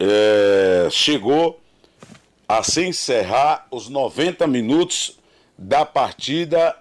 [0.01, 1.60] é, chegou
[2.51, 5.20] a se encerrar os 90 minutos
[5.56, 6.77] da partida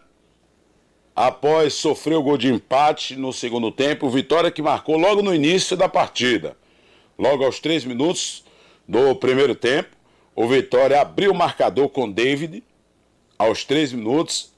[1.16, 4.10] após sofrer o gol de empate no segundo tempo.
[4.10, 6.58] Vitória que marcou logo no início da partida.
[7.20, 8.44] Logo aos três minutos
[8.88, 9.96] do primeiro tempo,
[10.36, 12.64] o Vitória abriu o marcador com David
[13.38, 14.52] aos três minutos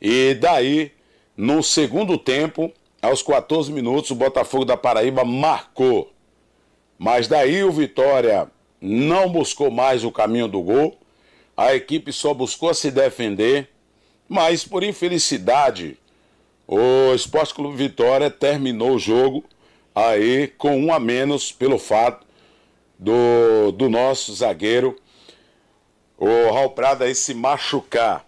[0.00, 0.92] e daí
[1.36, 2.72] no segundo tempo,
[3.02, 6.10] aos 14 minutos, o Botafogo da Paraíba marcou.
[6.98, 8.50] Mas daí o Vitória
[8.86, 10.94] não buscou mais o caminho do gol,
[11.56, 13.70] a equipe só buscou se defender,
[14.28, 15.96] mas por infelicidade,
[16.68, 19.42] o Esporte Clube Vitória terminou o jogo
[19.94, 22.26] aí com um a menos pelo fato
[22.98, 24.96] do, do nosso zagueiro,
[26.18, 28.26] o Raul Prada, aí se machucar.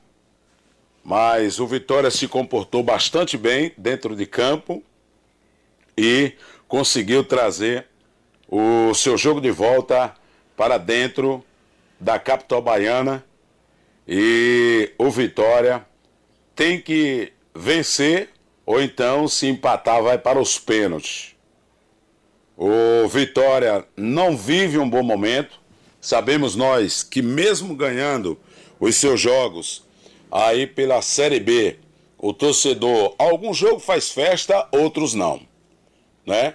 [1.05, 4.83] Mas o Vitória se comportou bastante bem dentro de campo
[5.97, 6.33] e
[6.67, 7.87] conseguiu trazer
[8.49, 10.15] o seu jogo de volta
[10.57, 11.45] para dentro
[12.01, 13.25] da capital baiana
[14.07, 15.85] e o Vitória
[16.55, 18.31] tem que vencer
[18.65, 21.35] ou então se empatar vai para os pênaltis.
[22.57, 25.61] O Vitória não vive um bom momento.
[26.01, 28.39] Sabemos nós que mesmo ganhando
[28.81, 29.85] os seus jogos
[30.31, 31.79] aí pela Série B,
[32.19, 35.41] o torcedor, algum jogo faz festa, outros não,
[36.25, 36.55] né?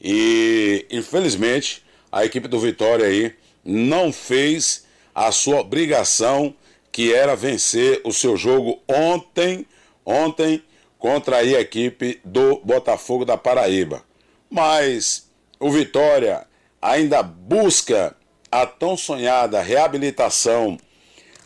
[0.00, 3.34] E, infelizmente, a equipe do Vitória aí
[3.70, 6.54] não fez a sua obrigação,
[6.90, 9.66] que era vencer o seu jogo ontem,
[10.06, 10.64] ontem,
[10.98, 14.02] contra a equipe do Botafogo da Paraíba.
[14.48, 15.28] Mas
[15.60, 16.46] o Vitória
[16.80, 18.16] ainda busca
[18.50, 20.78] a tão sonhada reabilitação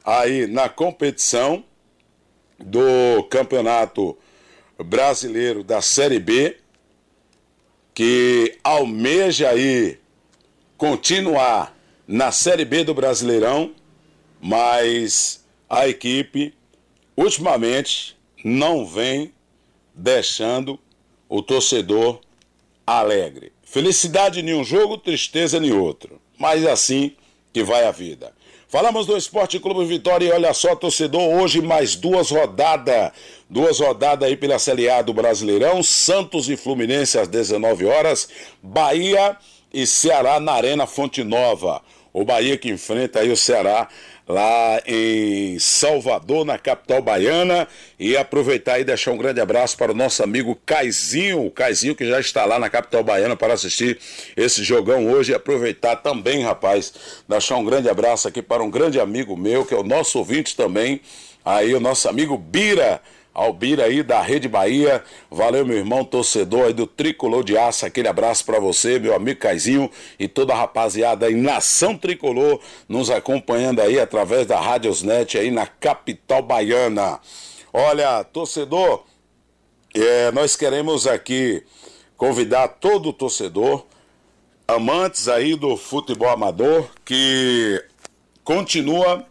[0.04, 1.64] aí na competição
[2.56, 4.16] do Campeonato
[4.78, 6.56] Brasileiro da Série B
[7.92, 9.98] que almeja aí
[10.76, 11.76] continuar
[12.12, 13.72] na Série B do Brasileirão,
[14.38, 16.52] mas a equipe
[17.16, 18.14] ultimamente
[18.44, 19.32] não vem
[19.94, 20.78] deixando
[21.26, 22.20] o torcedor
[22.86, 23.50] alegre.
[23.62, 26.20] Felicidade em um jogo, tristeza em outro.
[26.38, 27.16] Mas é assim
[27.50, 28.30] que vai a vida.
[28.68, 33.10] Falamos do Esporte Clube Vitória e olha só, torcedor, hoje mais duas rodadas.
[33.48, 35.82] Duas rodadas aí pela Série A do Brasileirão.
[35.82, 38.28] Santos e Fluminense às 19 horas.
[38.62, 39.34] Bahia
[39.72, 41.80] e Ceará na Arena Fonte Nova.
[42.12, 43.88] O Bahia que enfrenta aí o Ceará
[44.28, 47.66] lá em Salvador, na capital baiana.
[47.98, 52.06] E aproveitar e deixar um grande abraço para o nosso amigo Caizinho, o Caizinho que
[52.06, 53.98] já está lá na capital baiana para assistir
[54.36, 55.32] esse jogão hoje.
[55.32, 56.92] E aproveitar também, rapaz,
[57.28, 60.56] deixar um grande abraço aqui para um grande amigo meu, que é o nosso ouvinte
[60.56, 61.00] também,
[61.44, 63.00] aí o nosso amigo Bira
[63.34, 65.02] Albira aí da Rede Bahia.
[65.30, 67.86] Valeu, meu irmão torcedor aí do Tricolor de Aço.
[67.86, 73.10] Aquele abraço para você, meu amigo Caizinho e toda a rapaziada aí, Nação Tricolor, nos
[73.10, 77.20] acompanhando aí através da Rádiosnet aí na capital baiana.
[77.72, 79.04] Olha, torcedor,
[79.94, 81.62] é, nós queremos aqui
[82.18, 83.86] convidar todo o torcedor,
[84.68, 87.82] amantes aí do futebol amador, que
[88.44, 89.24] continua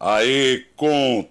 [0.00, 1.26] aí com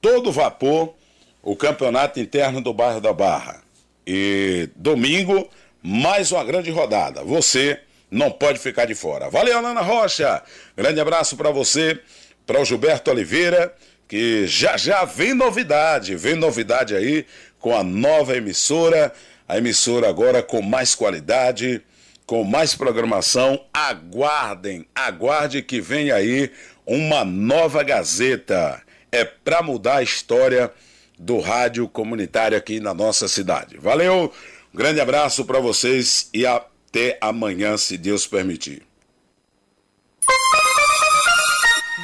[0.00, 0.94] todo vapor
[1.42, 3.60] o campeonato interno do bairro da Barra.
[4.06, 5.48] E domingo,
[5.82, 7.24] mais uma grande rodada.
[7.24, 9.28] Você não pode ficar de fora.
[9.28, 10.42] Valeu, Alana Rocha.
[10.76, 12.00] Grande abraço para você,
[12.46, 13.74] para o Gilberto Oliveira,
[14.06, 17.26] que já já vem novidade, vem novidade aí
[17.58, 19.12] com a nova emissora,
[19.48, 21.82] a emissora agora com mais qualidade,
[22.26, 23.64] com mais programação.
[23.72, 26.50] Aguardem, aguarde que vem aí
[26.86, 28.82] uma nova Gazeta.
[29.10, 30.70] É para mudar a história
[31.18, 33.78] do rádio comunitário aqui na nossa cidade.
[33.78, 34.32] Valeu,
[34.72, 38.82] um grande abraço para vocês e até amanhã, se Deus permitir.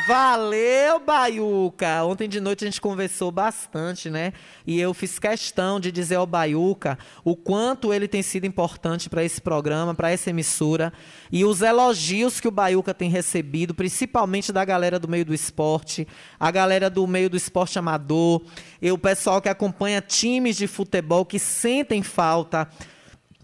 [0.09, 2.03] Valeu, Baiuca!
[2.03, 4.33] Ontem de noite a gente conversou bastante, né?
[4.67, 9.23] E eu fiz questão de dizer ao Baiuca o quanto ele tem sido importante para
[9.23, 10.95] esse programa, para essa emissora,
[11.31, 16.09] e os elogios que o Baiuca tem recebido, principalmente da galera do meio do esporte,
[16.41, 18.41] a galera do meio do esporte amador,
[18.81, 22.67] e o pessoal que acompanha times de futebol que sentem falta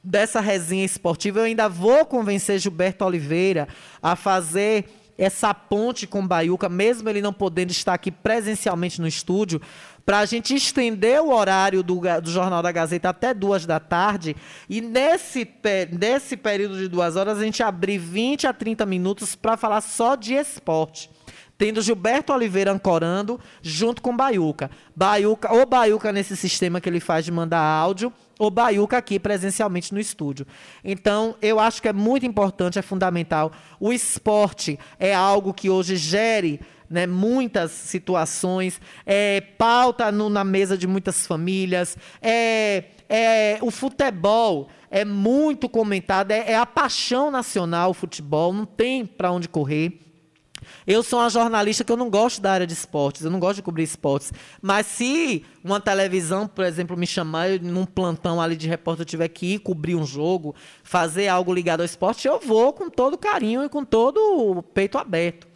[0.03, 1.41] dessa resenha esportiva.
[1.41, 3.69] Eu ainda vou convencer Gilberto Oliveira
[4.03, 4.87] a fazer
[5.17, 9.61] essa ponte com o Baiuca, mesmo ele não podendo estar aqui presencialmente no estúdio,
[10.05, 14.37] para a gente estender o horário do, do, Jornal da Gazeta até duas da tarde
[14.69, 15.49] e nesse,
[15.99, 20.15] nesse período de duas horas a gente abrir 20 a 30 minutos para falar só
[20.15, 21.11] de esporte
[21.57, 24.71] tendo Gilberto Oliveira ancorando junto com Baiuca.
[24.95, 29.93] Baiuca, ou Baiuca nesse sistema que ele faz de mandar áudio, ou Baiuca aqui presencialmente
[29.93, 30.47] no estúdio.
[30.85, 33.53] Então, eu acho que é muito importante, é fundamental.
[33.79, 40.77] O esporte é algo que hoje gere né, muitas situações, é pauta no, na mesa
[40.77, 47.91] de muitas famílias, é, é o futebol é muito comentado, é, é a paixão nacional
[47.91, 49.99] o futebol, não tem para onde correr.
[50.87, 53.57] Eu sou uma jornalista que eu não gosto da área de esportes, eu não gosto
[53.57, 54.33] de cobrir esportes.
[54.61, 59.29] Mas se uma televisão, por exemplo, me chamar num plantão ali de repórter, eu tiver
[59.29, 63.65] que ir cobrir um jogo, fazer algo ligado ao esporte, eu vou com todo carinho
[63.65, 65.47] e com todo o peito aberto.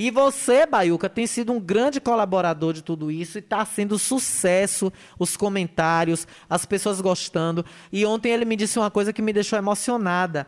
[0.00, 4.92] E você, Baiuca, tem sido um grande colaborador de tudo isso e está sendo sucesso
[5.18, 7.66] os comentários, as pessoas gostando.
[7.92, 10.46] E ontem ele me disse uma coisa que me deixou emocionada,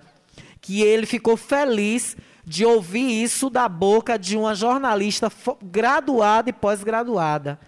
[0.61, 2.17] que ele ficou feliz
[2.51, 5.31] de ouvir isso da boca de uma jornalista
[5.63, 7.61] graduada e pós-graduada.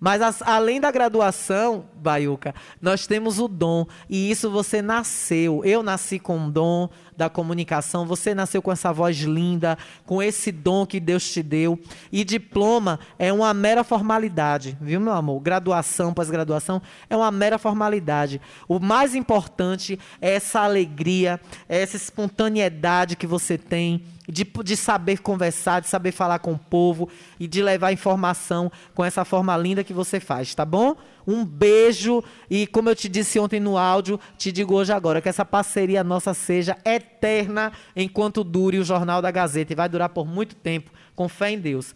[0.00, 3.86] Mas as, além da graduação, Baiuca, nós temos o dom.
[4.08, 5.62] E isso você nasceu.
[5.62, 8.06] Eu nasci com o dom da comunicação.
[8.06, 9.76] Você nasceu com essa voz linda,
[10.06, 11.78] com esse dom que Deus te deu.
[12.10, 15.38] E diploma é uma mera formalidade, viu, meu amor?
[15.40, 16.80] Graduação, pós-graduação
[17.10, 18.40] é uma mera formalidade.
[18.66, 21.38] O mais importante é essa alegria,
[21.68, 27.08] essa espontaneidade que você tem de, de saber conversar, de saber falar com o povo
[27.38, 30.96] e de levar informação com essa forma linda que você faz, tá bom?
[31.26, 35.28] Um beijo e como eu te disse ontem no áudio, te digo hoje agora que
[35.28, 40.26] essa parceria nossa seja eterna enquanto dure o Jornal da Gazeta e vai durar por
[40.26, 41.94] muito tempo, com fé em Deus.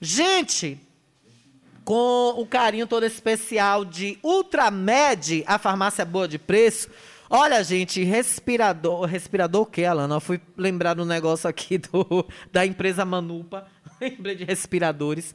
[0.00, 0.78] Gente,
[1.84, 6.88] com o carinho todo especial de Ultramed, a farmácia boa de preço,
[7.32, 9.04] Olha, gente, respirador.
[9.04, 10.16] Respirador o quê, Alana?
[10.16, 13.68] Eu fui lembrar do negócio aqui do, da empresa Manupa.
[14.02, 15.32] Lembrei de respiradores.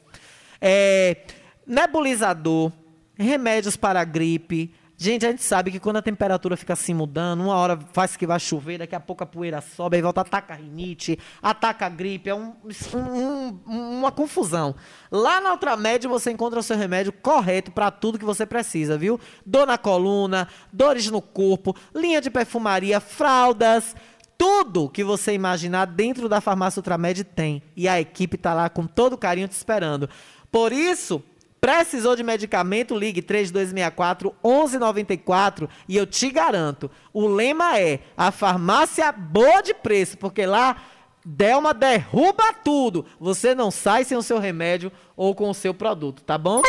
[0.60, 1.22] É,
[1.66, 2.70] nebulizador,
[3.16, 7.54] remédios para gripe, Gente, a gente sabe que quando a temperatura fica assim mudando, uma
[7.54, 10.56] hora faz que vai chover, daqui a pouco a poeira sobe, aí volta, ataca a
[10.56, 12.54] rinite, ataca a gripe, é um,
[12.94, 13.60] um,
[13.98, 14.74] uma confusão.
[15.10, 19.20] Lá na Ultramed você encontra o seu remédio correto para tudo que você precisa, viu?
[19.44, 23.94] Dor na coluna, dores no corpo, linha de perfumaria, fraldas,
[24.38, 27.62] tudo que você imaginar dentro da farmácia Ultramed tem.
[27.76, 30.08] E a equipe está lá com todo carinho te esperando.
[30.50, 31.22] Por isso,
[31.66, 32.96] Precisou de medicamento?
[32.96, 40.16] Ligue 3264 1194 e eu te garanto, o lema é a farmácia boa de preço,
[40.16, 40.76] porque lá
[41.24, 43.04] Delma derruba tudo.
[43.18, 46.62] Você não sai sem o seu remédio ou com o seu produto, tá bom?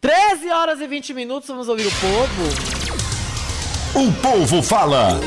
[0.00, 2.42] 13 horas e 20 minutos, vamos ouvir o povo.
[4.02, 5.20] O povo fala.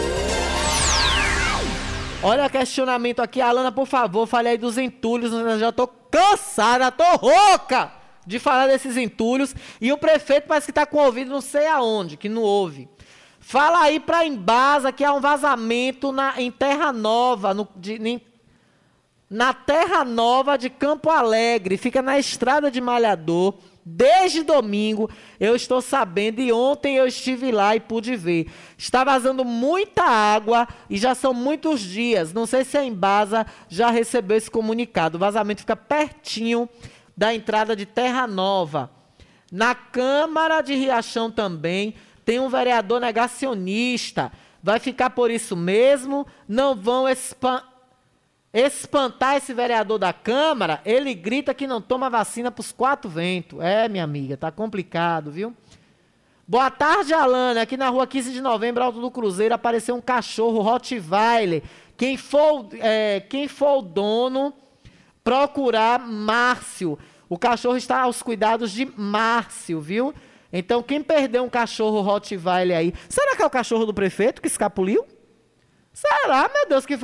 [2.24, 7.04] Olha questionamento aqui, Alana, por favor, fale aí dos entulhos, eu já tô cansada, tô
[7.16, 7.92] rouca
[8.26, 9.56] de falar desses entulhos.
[9.80, 12.90] E o prefeito parece que está com o ouvido não sei aonde, que não ouve.
[13.40, 18.22] Fala aí para Embasa que há um vazamento na, em Terra Nova, no, de, em,
[19.30, 23.54] na Terra Nova de Campo Alegre, fica na estrada de Malhador.
[23.90, 25.10] Desde domingo
[25.40, 28.52] eu estou sabendo e ontem eu estive lá e pude ver.
[28.78, 32.34] Está vazando muita água e já são muitos dias.
[32.34, 35.16] Não sei se a Embasa já recebeu esse comunicado.
[35.16, 36.68] O vazamento fica pertinho
[37.16, 38.92] da entrada de Terra Nova.
[39.50, 41.96] Na Câmara de Riachão também
[42.26, 44.34] tem um vereador negacionista.
[44.62, 46.28] Vai ficar por isso mesmo.
[46.46, 47.77] Não vão espantar
[48.54, 53.60] espantar esse vereador da Câmara, ele grita que não toma vacina para os quatro ventos.
[53.62, 55.56] É, minha amiga, tá complicado, viu?
[56.48, 57.62] Boa tarde, Alana.
[57.62, 61.62] Aqui na rua 15 de novembro, Alto do Cruzeiro, apareceu um cachorro Rottweiler.
[61.98, 64.54] Quem for, é, quem for o dono,
[65.24, 66.98] procurar Márcio.
[67.28, 70.14] O cachorro está aos cuidados de Márcio, viu?
[70.54, 74.48] Então, quem perdeu um cachorro Rottweiler aí, será que é o cachorro do prefeito que
[74.48, 75.06] escapuliu?
[75.92, 76.98] Será, meu Deus, que.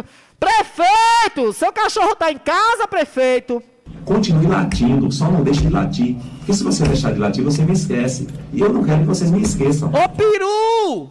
[0.43, 1.53] Prefeito!
[1.53, 3.63] Seu cachorro tá em casa, prefeito!
[4.03, 6.17] Continue latindo, só não deixe de latir.
[6.39, 8.27] Porque se você deixar de latir, você me esquece.
[8.51, 9.89] E eu não quero que vocês me esqueçam.
[9.89, 11.09] Ô, Peru!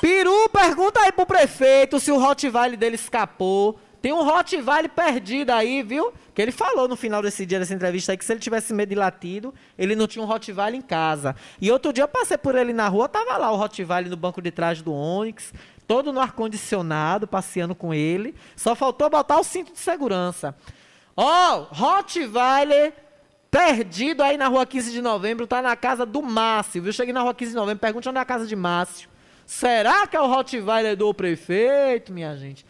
[0.00, 3.78] Peru, pergunta aí pro prefeito se o Rottweiler dele escapou.
[4.02, 6.12] Tem um Rottweiler perdido aí, viu?
[6.34, 8.88] Que ele falou no final desse dia, dessa entrevista aí, que se ele tivesse medo
[8.88, 11.36] de latido, ele não tinha um Rottweiler em casa.
[11.60, 14.40] E outro dia eu passei por ele na rua, tava lá o Rottweiler no banco
[14.40, 15.52] de trás do Onix
[15.90, 18.32] todo no ar-condicionado, passeando com ele.
[18.54, 20.54] Só faltou botar o cinto de segurança.
[21.16, 22.92] Ó, oh, Rottweiler
[23.50, 26.92] perdido aí na rua 15 de novembro, tá na casa do Márcio, viu?
[26.92, 29.08] Cheguei na rua 15 de novembro, pergunte onde é a casa de Márcio.
[29.44, 32.64] Será que é o Rottweiler do prefeito, minha gente?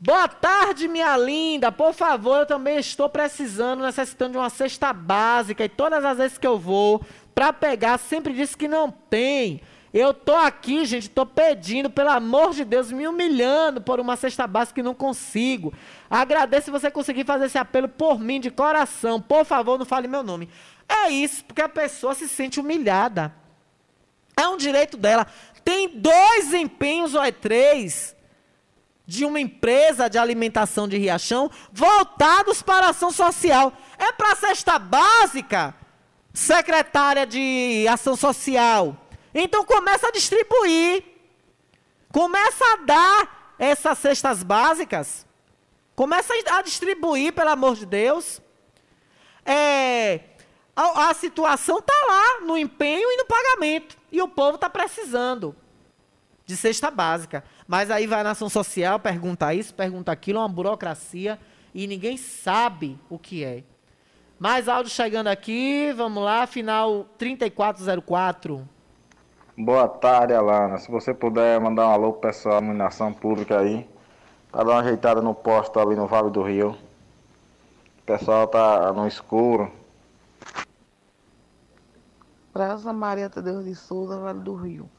[0.00, 1.70] Boa tarde, minha linda.
[1.70, 5.64] Por favor, eu também estou precisando, necessitando de uma cesta básica.
[5.64, 7.00] E todas as vezes que eu vou
[7.32, 9.62] para pegar, sempre diz que não tem.
[9.94, 14.44] Eu tô aqui, gente, tô pedindo, pelo amor de Deus, me humilhando por uma cesta
[14.44, 15.72] básica que não consigo.
[16.10, 19.22] Agradeço se você conseguir fazer esse apelo por mim, de coração.
[19.22, 20.48] Por favor, não fale meu nome.
[20.88, 23.32] É isso, porque a pessoa se sente humilhada.
[24.36, 25.28] É um direito dela.
[25.64, 28.16] Tem dois empenhos ou é três
[29.06, 33.72] de uma empresa de alimentação de Riachão voltados para a ação social.
[33.96, 35.72] É para a cesta básica,
[36.32, 39.03] secretária de ação social
[39.34, 41.04] então começa a distribuir.
[42.12, 45.26] Começa a dar essas cestas básicas.
[45.96, 48.40] Começa a distribuir, pelo amor de Deus.
[49.44, 50.20] É,
[50.76, 53.96] a, a situação está lá no empenho e no pagamento.
[54.12, 55.54] E o povo está precisando
[56.46, 57.42] de cesta básica.
[57.66, 61.38] Mas aí vai na ação social, pergunta isso, pergunta aquilo, é uma burocracia
[61.74, 63.64] e ninguém sabe o que é.
[64.38, 68.68] Mais áudio chegando aqui, vamos lá, final 3404.
[69.56, 70.78] Boa tarde, Alana.
[70.78, 73.88] Se você puder mandar um alô pro pessoal da iluminação pública aí,
[74.50, 76.76] para dar uma ajeitada no posto ali no Vale do Rio.
[78.00, 79.70] O pessoal tá no escuro.
[82.52, 84.90] Praça Maria Tadeu de Souza, Vale do Rio.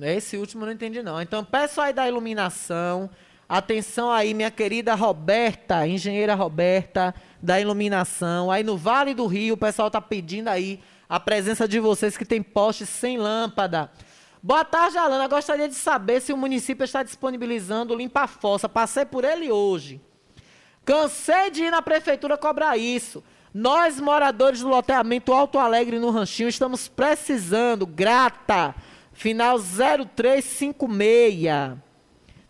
[0.00, 1.20] Esse último eu não entendi não.
[1.20, 3.10] Então peço aí da iluminação.
[3.46, 8.50] Atenção aí, minha querida Roberta, engenheira Roberta, da iluminação.
[8.50, 12.24] Aí no Vale do Rio, o pessoal tá pedindo aí a presença de vocês que
[12.24, 13.90] tem postes sem lâmpada.
[14.42, 15.26] Boa tarde, Alana.
[15.26, 18.68] Gostaria de saber se o município está disponibilizando o limpa-fossa.
[18.68, 20.00] Passei por ele hoje.
[20.84, 23.22] Cansei de ir na prefeitura cobrar isso.
[23.52, 27.86] Nós, moradores do loteamento Alto Alegre no Ranchinho, estamos precisando.
[27.86, 28.74] Grata.
[29.12, 31.78] Final 0356.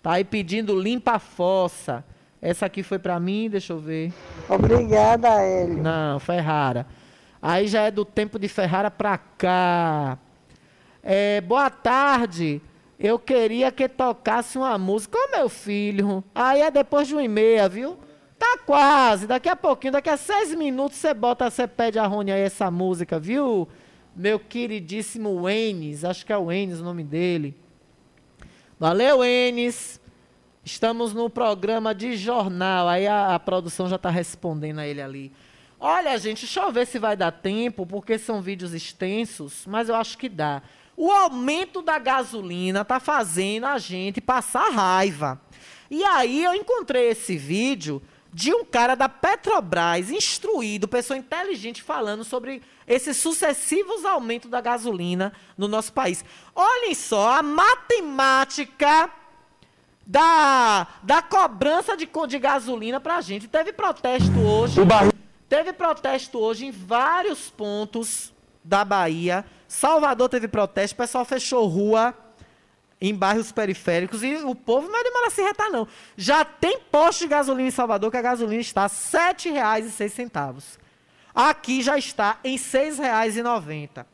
[0.03, 2.05] Tá aí pedindo limpa-fossa.
[2.41, 4.13] Essa aqui foi para mim, deixa eu ver.
[4.49, 5.83] Obrigada, Hélio.
[5.83, 6.87] Não, Ferrara.
[7.41, 10.19] Aí já é do tempo de Ferrara para cá.
[11.03, 12.61] É, boa tarde.
[12.99, 15.17] Eu queria que tocasse uma música.
[15.17, 16.23] Ô, meu filho.
[16.35, 17.97] Aí é depois de uma e meia, viu?
[18.37, 19.27] Tá quase.
[19.27, 22.71] Daqui a pouquinho, daqui a seis minutos, você bota, você pede a Rony aí essa
[22.71, 23.69] música, viu?
[24.15, 26.05] Meu queridíssimo Enes.
[26.05, 27.57] Acho que é o Enes o nome dele.
[28.81, 30.01] Valeu, Enes.
[30.65, 32.89] Estamos no programa de jornal.
[32.89, 35.33] Aí a, a produção já está respondendo a ele ali.
[35.81, 39.95] Olha, gente, deixa eu ver se vai dar tempo, porque são vídeos extensos, mas eu
[39.95, 40.61] acho que dá.
[40.97, 45.41] O aumento da gasolina está fazendo a gente passar raiva.
[45.89, 48.03] E aí eu encontrei esse vídeo
[48.33, 55.33] de um cara da Petrobras, instruído, pessoa inteligente, falando sobre esses sucessivos aumentos da gasolina
[55.57, 56.25] no nosso país.
[56.55, 59.11] Olhem só, a matemática
[60.05, 63.47] da, da cobrança de, de gasolina para a gente.
[63.47, 64.81] Teve protesto hoje.
[65.49, 69.45] Teve protesto hoje em vários pontos da Bahia.
[69.67, 72.15] Salvador teve protesto, o pessoal fechou rua
[73.01, 75.87] em bairros periféricos e o povo não é demora se retar, não.
[76.17, 80.79] Já tem posto de gasolina em Salvador que a gasolina está R$ 7,06.
[81.35, 84.05] Aqui já está em R$ 6,90.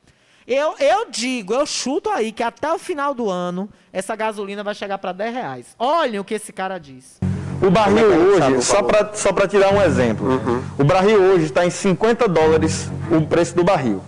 [0.46, 4.74] Eu, eu digo, eu chuto aí que até o final do ano essa gasolina vai
[4.74, 5.74] chegar para 10 reais.
[5.78, 7.18] Olhem o que esse cara diz.
[7.62, 10.62] O barril hoje, só para só tirar um exemplo, uhum.
[10.78, 14.00] o barril hoje está em 50 dólares o preço do barril.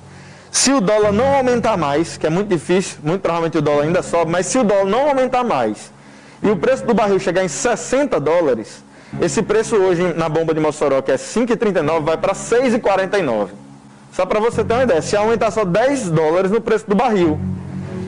[0.51, 4.03] Se o dólar não aumentar mais, que é muito difícil, muito provavelmente o dólar ainda
[4.03, 5.93] sobe, mas se o dólar não aumentar mais
[6.43, 8.85] e o preço do barril chegar em 60 dólares,
[9.21, 13.49] esse preço hoje na bomba de Mossoró, que é 5,39, vai para 6,49.
[14.13, 17.39] Só para você ter uma ideia, se aumentar só 10 dólares no preço do barril.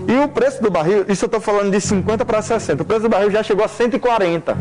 [0.07, 3.03] E o preço do barril, isso eu estou falando de 50 para 60, o preço
[3.03, 4.57] do barril já chegou a 140.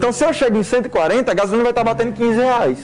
[0.00, 2.78] Então se eu chego em 140, a gasolina vai estar batendo 15 reais.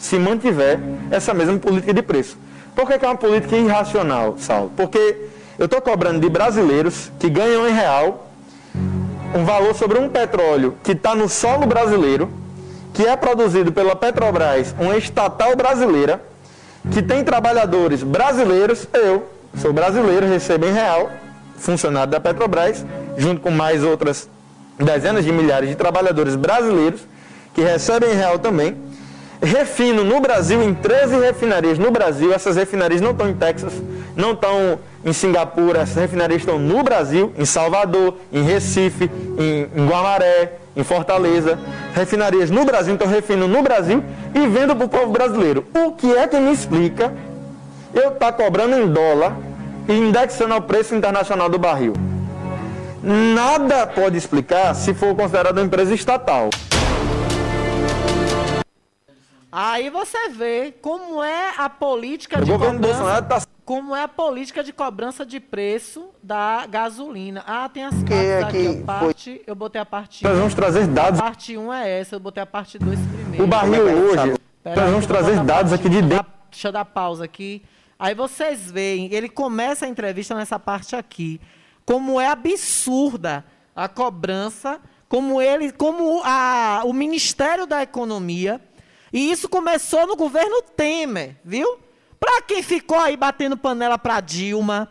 [0.00, 0.80] Se mantiver
[1.12, 2.36] essa mesma política de preço.
[2.74, 4.72] Por que, que é uma política irracional, Saulo?
[4.76, 8.32] Porque eu estou cobrando de brasileiros que ganham em real
[9.32, 12.28] um valor sobre um petróleo que está no solo brasileiro,
[12.92, 16.20] que é produzido pela Petrobras, uma estatal brasileira,
[16.90, 21.12] que tem trabalhadores brasileiros, eu sou brasileiro, recebo em real,
[21.56, 22.84] funcionário da Petrobras,
[23.16, 24.28] junto com mais outras
[24.78, 27.00] dezenas de milhares de trabalhadores brasileiros,
[27.54, 28.76] que recebem em real também,
[29.42, 32.32] refino no Brasil, em 13 refinarias no Brasil.
[32.32, 33.72] Essas refinarias não estão em Texas,
[34.16, 39.88] não estão em Singapura, essas refinarias estão no Brasil, em Salvador, em Recife, em, em
[39.88, 41.58] Guamaré, em Fortaleza.
[41.94, 44.02] Refinarias no Brasil, então refino no Brasil
[44.34, 45.64] e vendo para o povo brasileiro.
[45.74, 47.12] O que é que me explica
[47.94, 49.36] eu estar tá cobrando em dólar
[49.88, 51.94] e indexando ao preço internacional do barril?
[53.02, 56.50] Nada pode explicar se for considerado uma empresa estatal.
[59.50, 63.22] Aí você vê como é a política o de cobrança.
[63.22, 63.42] Tá...
[63.64, 67.44] Como é a política de cobrança de preço da gasolina.
[67.46, 68.80] Ah, tem as partes é aqui.
[68.82, 69.42] A parte, foi...
[69.46, 71.20] eu botei a parte Nós vamos trazer dados.
[71.20, 73.44] A parte 1 é essa, eu botei a parte 2 primeiro.
[73.44, 74.34] O barril hoje.
[74.62, 76.26] Pera nós vamos trazer dados aqui de dentro.
[76.50, 77.62] Deixa eu dar pausa aqui.
[77.98, 81.40] Aí vocês veem, ele começa a entrevista nessa parte aqui.
[81.88, 83.42] Como é absurda
[83.74, 84.78] a cobrança,
[85.08, 88.60] como ele, como a, o Ministério da Economia
[89.10, 91.78] e isso começou no governo Temer, viu?
[92.20, 94.86] Para quem ficou aí batendo panela para Dilma,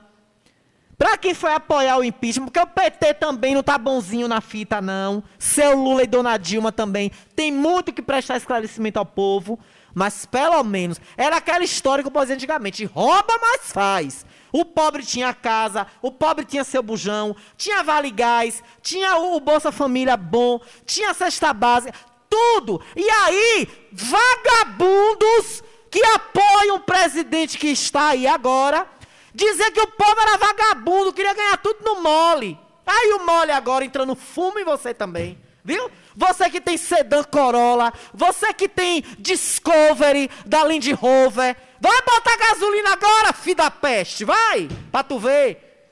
[0.98, 4.82] para quem foi apoiar o impeachment, porque o PT também não tá bonzinho na fita
[4.82, 5.24] não.
[5.38, 9.60] Seu Lula e Dona Dilma também tem muito que prestar esclarecimento ao povo,
[9.94, 14.26] mas pelo menos era aquela história que eu antigamente, rouba mas faz.
[14.52, 19.72] O pobre tinha casa, o pobre tinha seu bujão, tinha vale gás, tinha o Bolsa
[19.72, 21.98] Família bom, tinha cesta básica,
[22.30, 22.82] tudo.
[22.96, 28.88] E aí, vagabundos que apoiam o presidente que está aí agora,
[29.34, 32.58] dizer que o povo era vagabundo, queria ganhar tudo no mole.
[32.86, 35.90] Aí o mole agora entrando fumo em você também, viu?
[36.16, 42.94] Você que tem sedã Corolla, você que tem Discovery da Land Rover, vai botar gasolina
[42.94, 45.92] agora, filho da peste, vai, pra tu ver.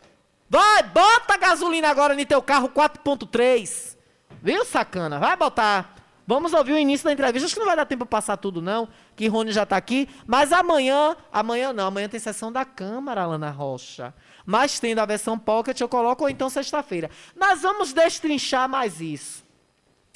[0.50, 3.98] Vai, bota gasolina agora no teu carro 4.3.
[4.42, 5.20] Viu, sacana?
[5.20, 5.96] Vai botar.
[6.28, 7.46] Vamos ouvir o início da entrevista.
[7.46, 10.10] Acho que não vai dar tempo para passar tudo, não, que Rony já está aqui.
[10.26, 14.14] Mas amanhã, amanhã não, amanhã tem sessão da Câmara, Alana Rocha.
[14.46, 17.12] Mas tendo a versão pocket, eu coloco, ou então sexta-feira.
[17.36, 19.45] Nós vamos destrinchar mais isso.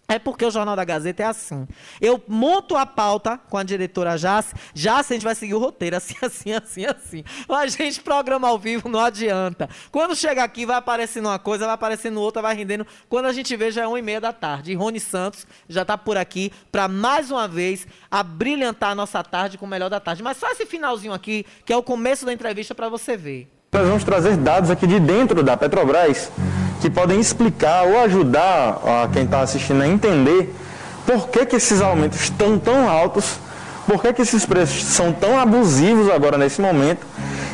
[0.10, 1.68] É porque o Jornal da Gazeta é assim.
[2.02, 4.56] Eu monto a pauta com a diretora Jace.
[4.74, 7.24] Jace, a gente vai seguir o roteiro, assim, assim, assim, assim.
[7.48, 9.70] A gente programa ao vivo, não adianta.
[9.92, 12.88] Quando chega aqui, vai aparecendo uma coisa, vai aparecendo outra, vai rendendo.
[13.08, 14.72] Quando a gente vê, já é uma e meia da tarde.
[14.72, 19.60] E Rony Santos já está por aqui para, mais uma vez, abrilhantar a nossa tarde
[19.60, 20.24] com o melhor da tarde.
[20.24, 23.48] Mas só esse finalzinho aqui, que é o começo da entrevista para você ver.
[23.72, 26.32] Nós vamos trazer dados aqui de dentro da Petrobras
[26.80, 30.54] que podem explicar ou ajudar a quem está assistindo a entender
[31.06, 33.40] por que, que esses aumentos estão tão altos,
[33.88, 37.06] por que, que esses preços são tão abusivos agora nesse momento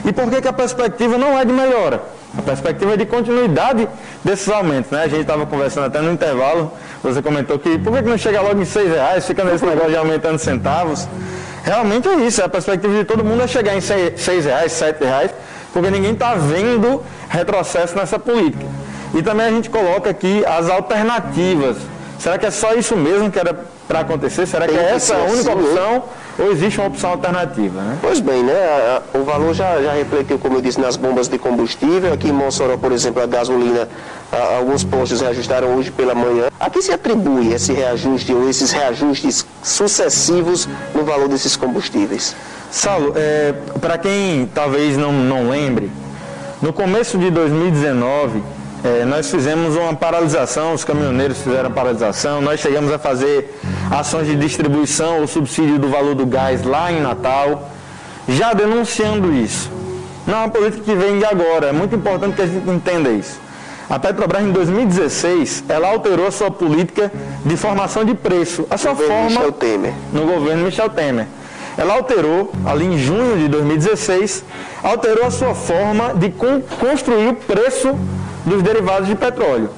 [0.04, 2.02] e por que, que a perspectiva não é de melhora.
[2.38, 3.88] A perspectiva é de continuidade
[4.24, 4.92] desses aumentos.
[4.92, 5.04] Né?
[5.04, 6.72] A gente estava conversando até no intervalo,
[7.02, 9.90] você comentou que por que, que não chega logo em seis reais, fica nesse negócio
[9.90, 11.08] de aumentando centavos.
[11.64, 15.32] Realmente é isso, a perspectiva de todo mundo é chegar em seis reais, sete reais,
[15.74, 18.66] porque ninguém está vendo retrocesso nessa política.
[19.16, 21.78] E também a gente coloca aqui as alternativas
[22.26, 23.54] Será que é só isso mesmo que era
[23.88, 24.48] para acontecer?
[24.48, 26.04] Será que é essa a única assim, opção
[26.40, 27.82] ou existe uma opção alternativa?
[27.82, 27.98] Né?
[28.02, 29.00] Pois bem, né?
[29.14, 32.12] O valor já, já refletiu, como eu disse, nas bombas de combustível.
[32.14, 33.88] Aqui em Mossoró, por exemplo, a gasolina,
[34.58, 36.48] alguns postos reajustaram hoje pela manhã.
[36.60, 42.36] A que se atribui esse reajuste ou esses reajustes sucessivos no valor desses combustíveis?
[42.72, 45.92] Saulo, é, para quem talvez não, não lembre,
[46.62, 48.42] no começo de 2019,
[48.86, 53.60] é, nós fizemos uma paralisação, os caminhoneiros fizeram paralisação, nós chegamos a fazer
[53.90, 57.72] ações de distribuição ou subsídio do valor do gás lá em Natal,
[58.30, 59.72] já denunciando isso.
[60.28, 63.10] Não é uma política que vem de agora, é muito importante que a gente entenda
[63.10, 63.40] isso.
[63.90, 67.12] A Petrobras, em 2016, ela alterou a sua política
[67.44, 69.94] de formação de preço, a sua no forma Michel Temer.
[70.14, 71.26] no governo Michel Temer.
[71.76, 74.44] Ela alterou, ali em junho de 2016,
[74.84, 77.96] alterou a sua forma de construir o preço
[78.46, 79.70] dos derivados de petróleo.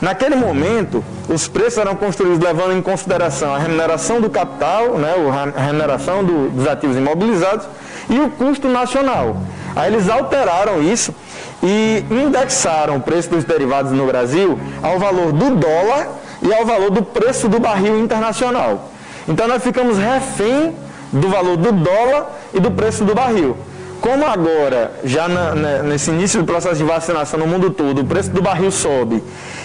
[0.00, 5.14] Naquele momento, os preços eram construídos levando em consideração a remuneração do capital, né,
[5.56, 7.66] a remuneração do, dos ativos imobilizados
[8.10, 9.36] e o custo nacional.
[9.76, 11.14] Aí eles alteraram isso
[11.62, 16.08] e indexaram o preço dos derivados no Brasil ao valor do dólar
[16.42, 18.90] e ao valor do preço do barril internacional.
[19.28, 20.74] Então nós ficamos refém
[21.12, 23.56] do valor do dólar e do preço do barril.
[24.02, 28.04] Como agora, já na, na, nesse início do processo de vacinação no mundo todo, o
[28.04, 29.22] preço do barril sobe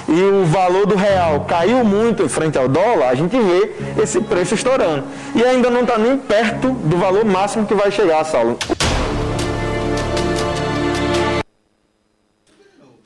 [0.08, 4.22] e o valor do real caiu muito em frente ao dólar, a gente vê esse
[4.22, 5.06] preço estourando.
[5.34, 8.60] E ainda não está nem perto do valor máximo que vai chegar, Saulo.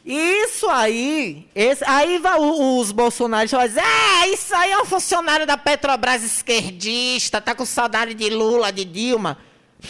[0.05, 5.47] Isso aí, esse, aí vai, os bolsonaristas vão dizer, é, isso aí é um funcionário
[5.47, 9.37] da Petrobras esquerdista, tá com saudade de Lula, de Dilma.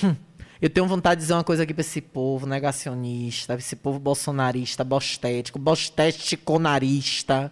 [0.03, 0.15] Hum.
[0.61, 4.83] Eu tenho vontade de dizer uma coisa aqui para esse povo negacionista, esse povo bolsonarista,
[4.83, 7.51] bostético, bosteticonarista.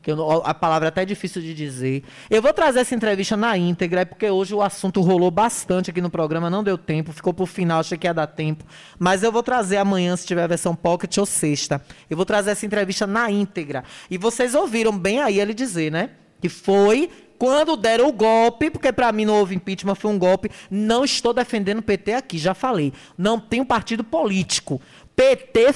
[0.00, 2.04] Que eu, a palavra é até difícil de dizer.
[2.30, 6.00] Eu vou trazer essa entrevista na íntegra, é porque hoje o assunto rolou bastante aqui
[6.00, 8.64] no programa, não deu tempo, ficou pro final, achei que ia dar tempo.
[8.96, 11.82] Mas eu vou trazer amanhã, se tiver a versão pocket ou sexta.
[12.08, 13.82] Eu vou trazer essa entrevista na íntegra.
[14.08, 16.10] E vocês ouviram bem aí ele dizer, né?
[16.40, 20.50] Que foi quando deram o golpe, porque para mim não houve impeachment, foi um golpe.
[20.70, 22.92] Não estou defendendo o PT aqui, já falei.
[23.16, 24.80] Não tem um partido político.
[25.14, 25.74] PT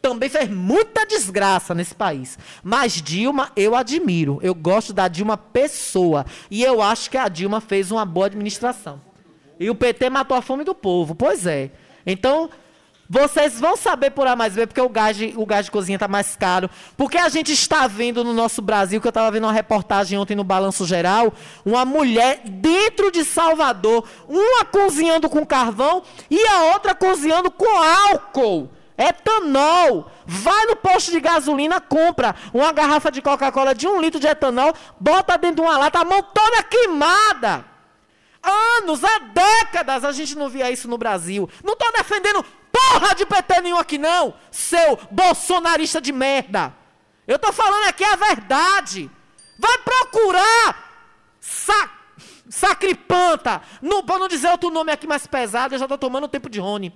[0.00, 2.38] também fez muita desgraça nesse país.
[2.62, 4.38] Mas Dilma eu admiro.
[4.42, 6.24] Eu gosto da Dilma pessoa.
[6.50, 9.00] E eu acho que a Dilma fez uma boa administração.
[9.58, 11.14] E o PT matou a fome do povo.
[11.14, 11.70] Pois é.
[12.06, 12.48] Então,
[13.08, 15.96] vocês vão saber por A mais B, porque o gás, de, o gás de cozinha
[15.96, 16.68] está mais caro.
[16.96, 20.34] Porque a gente está vendo no nosso Brasil, que eu estava vendo uma reportagem ontem
[20.34, 21.32] no Balanço Geral,
[21.64, 28.70] uma mulher dentro de Salvador, uma cozinhando com carvão e a outra cozinhando com álcool.
[28.98, 30.10] Etanol.
[30.24, 34.74] Vai no posto de gasolina, compra uma garrafa de Coca-Cola de um litro de etanol,
[34.98, 37.64] bota dentro de uma lata, a mão toda queimada.
[38.78, 41.48] Anos, há décadas a gente não via isso no Brasil.
[41.64, 42.44] Não estou defendendo
[42.76, 46.74] porra de PT nenhum aqui não, seu bolsonarista de merda.
[47.26, 49.10] Eu tô falando aqui a verdade.
[49.58, 51.08] Vai procurar
[51.40, 51.90] sa
[52.48, 56.48] sacripanta, não, para não dizer outro nome aqui mais pesado, eu já tô tomando tempo
[56.48, 56.94] de Rony.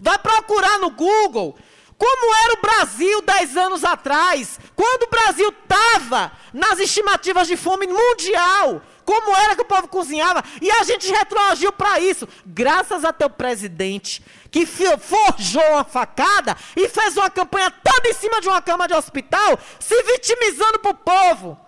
[0.00, 1.56] Vai procurar no Google
[1.96, 7.86] como era o Brasil 10 anos atrás, quando o Brasil estava nas estimativas de fome
[7.86, 13.12] mundial como era que o povo cozinhava, e a gente retroagiu para isso, graças a
[13.12, 14.20] teu presidente,
[14.64, 18.94] que forjou uma facada e fez uma campanha toda em cima de uma cama de
[18.94, 21.58] hospital, se vitimizando para o povo.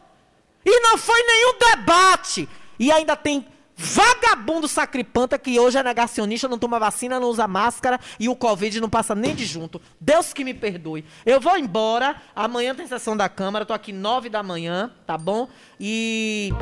[0.65, 2.49] E não foi nenhum debate.
[2.79, 3.47] E ainda tem
[3.77, 8.81] vagabundo sacripanta que hoje é negacionista, não toma vacina, não usa máscara e o Covid
[8.81, 9.81] não passa nem de junto.
[10.01, 11.05] Deus que me perdoe.
[11.25, 12.21] Eu vou embora.
[12.35, 13.67] Amanhã tem sessão da Câmara.
[13.67, 15.49] Tô aqui nove da manhã, tá bom?
[15.79, 16.53] E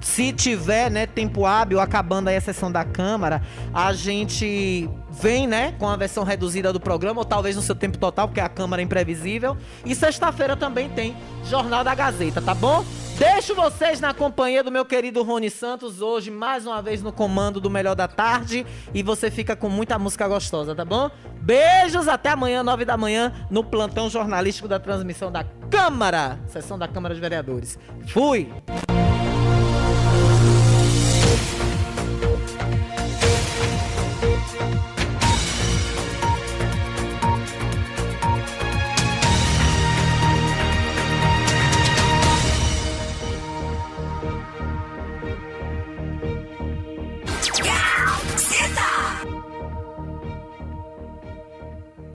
[0.00, 5.74] se tiver, né, tempo hábil, acabando aí a sessão da Câmara, a gente vem, né,
[5.78, 8.80] com a versão reduzida do programa, ou talvez no seu tempo total, porque a Câmara
[8.80, 9.56] é imprevisível.
[9.84, 12.84] E sexta-feira também tem Jornal da Gazeta, tá bom?
[13.18, 17.60] Deixo vocês na companhia do meu querido Rony Santos, hoje mais uma vez no comando
[17.60, 18.66] do Melhor da Tarde.
[18.94, 21.10] E você fica com muita música gostosa, tá bom?
[21.42, 26.88] Beijos, até amanhã, nove da manhã, no plantão jornalístico da transmissão da Câmara, sessão da
[26.88, 27.78] Câmara de Vereadores.
[28.06, 28.50] Fui!